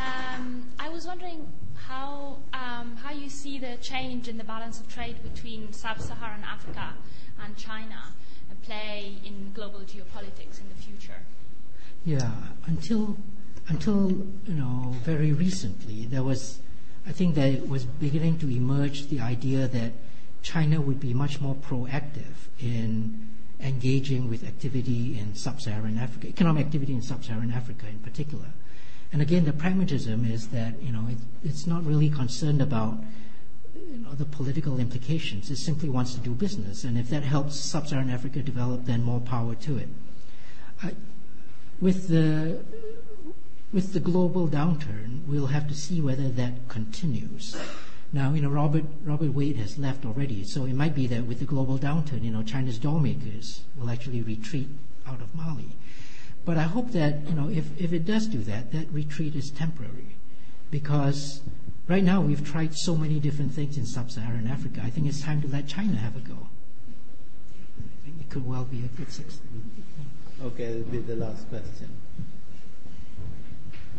[0.00, 1.52] Um, I was wondering
[1.88, 6.94] how, um, how you see the change in the balance of trade between sub-Saharan Africa
[7.42, 8.14] and China
[8.64, 11.20] play in global geopolitics in the future.
[12.04, 12.30] Yeah,
[12.66, 13.16] until
[13.68, 14.10] until
[14.46, 16.60] you know very recently, there was,
[17.06, 19.92] I think that it was beginning to emerge the idea that
[20.42, 23.28] China would be much more proactive in
[23.60, 28.48] engaging with activity in sub-Saharan Africa, economic activity in sub-Saharan Africa in particular.
[29.14, 32.98] And again, the pragmatism is that you know it, it's not really concerned about
[33.76, 35.52] you know, the political implications.
[35.52, 39.20] It simply wants to do business, and if that helps sub-Saharan Africa develop, then more
[39.20, 39.88] power to it.
[40.82, 40.94] I,
[41.80, 42.64] with the
[43.72, 47.56] with the global downturn, we'll have to see whether that continues.
[48.12, 51.38] Now, you know, Robert Robert Wade has left already, so it might be that with
[51.38, 54.70] the global downturn, you know, China's doll makers will actually retreat
[55.06, 55.76] out of Mali.
[56.44, 59.50] But I hope that, you know, if, if it does do that, that retreat is
[59.50, 60.16] temporary.
[60.70, 61.40] Because
[61.88, 64.80] right now we've tried so many different things in sub-Saharan Africa.
[64.84, 66.48] I think it's time to let China have a go.
[67.78, 69.40] I think it could well be a good success.
[70.42, 71.88] Okay, it'll be the last question.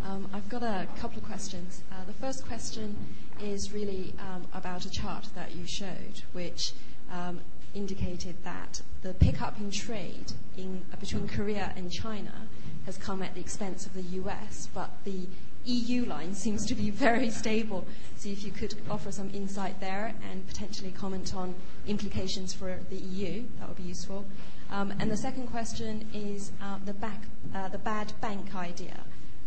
[0.03, 1.81] Um, I've got a couple of questions.
[1.91, 2.95] Uh, the first question
[3.41, 6.73] is really um, about a chart that you showed, which
[7.11, 7.39] um,
[7.76, 12.47] indicated that the pickup in trade in, uh, between Korea and China
[12.85, 15.27] has come at the expense of the US, but the
[15.65, 17.85] EU line seems to be very stable.
[18.18, 21.53] So if you could offer some insight there and potentially comment on
[21.88, 24.26] implications for the EU, that would be useful.
[24.72, 27.23] Um, and the second question is uh, the, back,
[27.53, 28.99] uh, the bad bank idea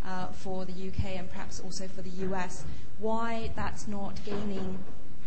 [0.04, 2.64] uh, for the UK and perhaps also for the US.
[2.98, 4.78] Why that's not gaining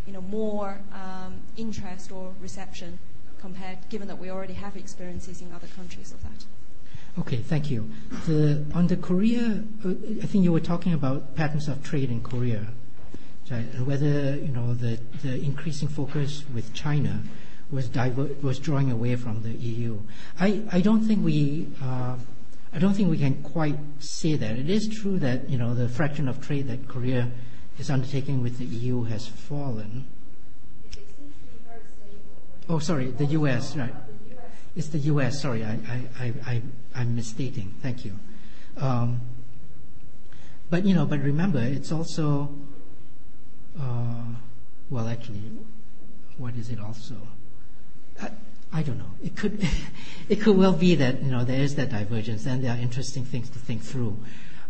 [0.05, 2.99] you know, more um, interest or reception
[3.39, 6.45] compared, given that we already have experiences in other countries of that.
[7.19, 7.89] Okay, thank you.
[8.25, 9.89] The, on the Korea, uh,
[10.23, 12.67] I think you were talking about patterns of trade in Korea,
[13.49, 17.21] and whether you know the, the increasing focus with China
[17.69, 19.99] was diver- was drawing away from the EU.
[20.39, 22.15] I, I don't think we uh,
[22.73, 24.57] I don't think we can quite say that.
[24.57, 27.29] It is true that you know the fraction of trade that Korea
[27.79, 30.05] is undertaking with the EU has fallen.
[32.69, 33.75] Oh, sorry, the U.S.
[33.75, 33.93] Right,
[34.75, 35.41] it's the U.S.
[35.41, 35.79] Sorry, I
[36.17, 36.61] I I,
[36.95, 37.73] I am misstating.
[37.81, 38.17] Thank you.
[38.77, 39.21] Um,
[40.69, 42.49] but you know, but remember, it's also
[43.79, 44.23] uh,
[44.89, 45.41] well, actually,
[46.37, 47.15] what is it also?
[48.21, 48.29] I,
[48.73, 49.11] I don't know.
[49.23, 49.65] It could,
[50.29, 53.25] it could well be that you know there is that divergence, and there are interesting
[53.25, 54.17] things to think through.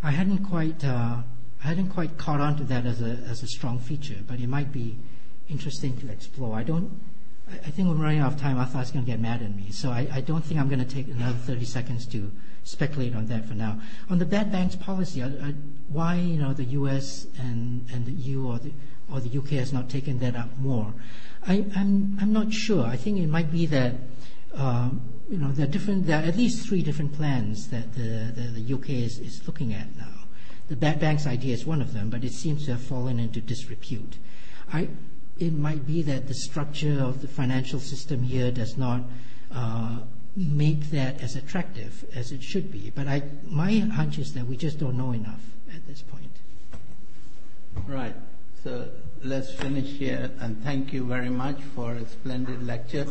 [0.03, 1.17] I hadn't quite, uh,
[1.63, 4.47] I hadn't quite caught on to that as a as a strong feature, but it
[4.47, 4.97] might be
[5.49, 6.55] interesting to explore.
[6.55, 6.99] I don't.
[7.51, 8.57] I, think we're running out of time.
[8.57, 10.85] It's going to get mad at me, so I, I don't think I'm going to
[10.85, 12.31] take another 30 seconds to
[12.63, 13.77] speculate on that for now.
[14.09, 15.53] On the bad banks policy, I, I,
[15.89, 17.27] why you know the U.S.
[17.37, 18.71] and and the EU or the
[19.11, 20.93] or the UK has not taken that up more.
[21.45, 22.85] I, I'm, I'm not sure.
[22.85, 23.95] I think it might be that
[24.53, 26.07] um, you know there are different.
[26.07, 29.73] There are at least three different plans that the, the, the UK is, is looking
[29.73, 30.20] at now.
[30.71, 34.15] The banks idea is one of them, but it seems to have fallen into disrepute.
[35.37, 39.01] It might be that the structure of the financial system here does not
[39.53, 39.97] uh,
[40.33, 42.89] make that as attractive as it should be.
[42.95, 43.05] But
[43.45, 45.41] my hunch is that we just don't know enough
[45.75, 46.31] at this point.
[47.85, 48.15] Right.
[48.63, 48.87] So
[49.25, 53.07] let's finish here and thank you very much for a splendid lecture.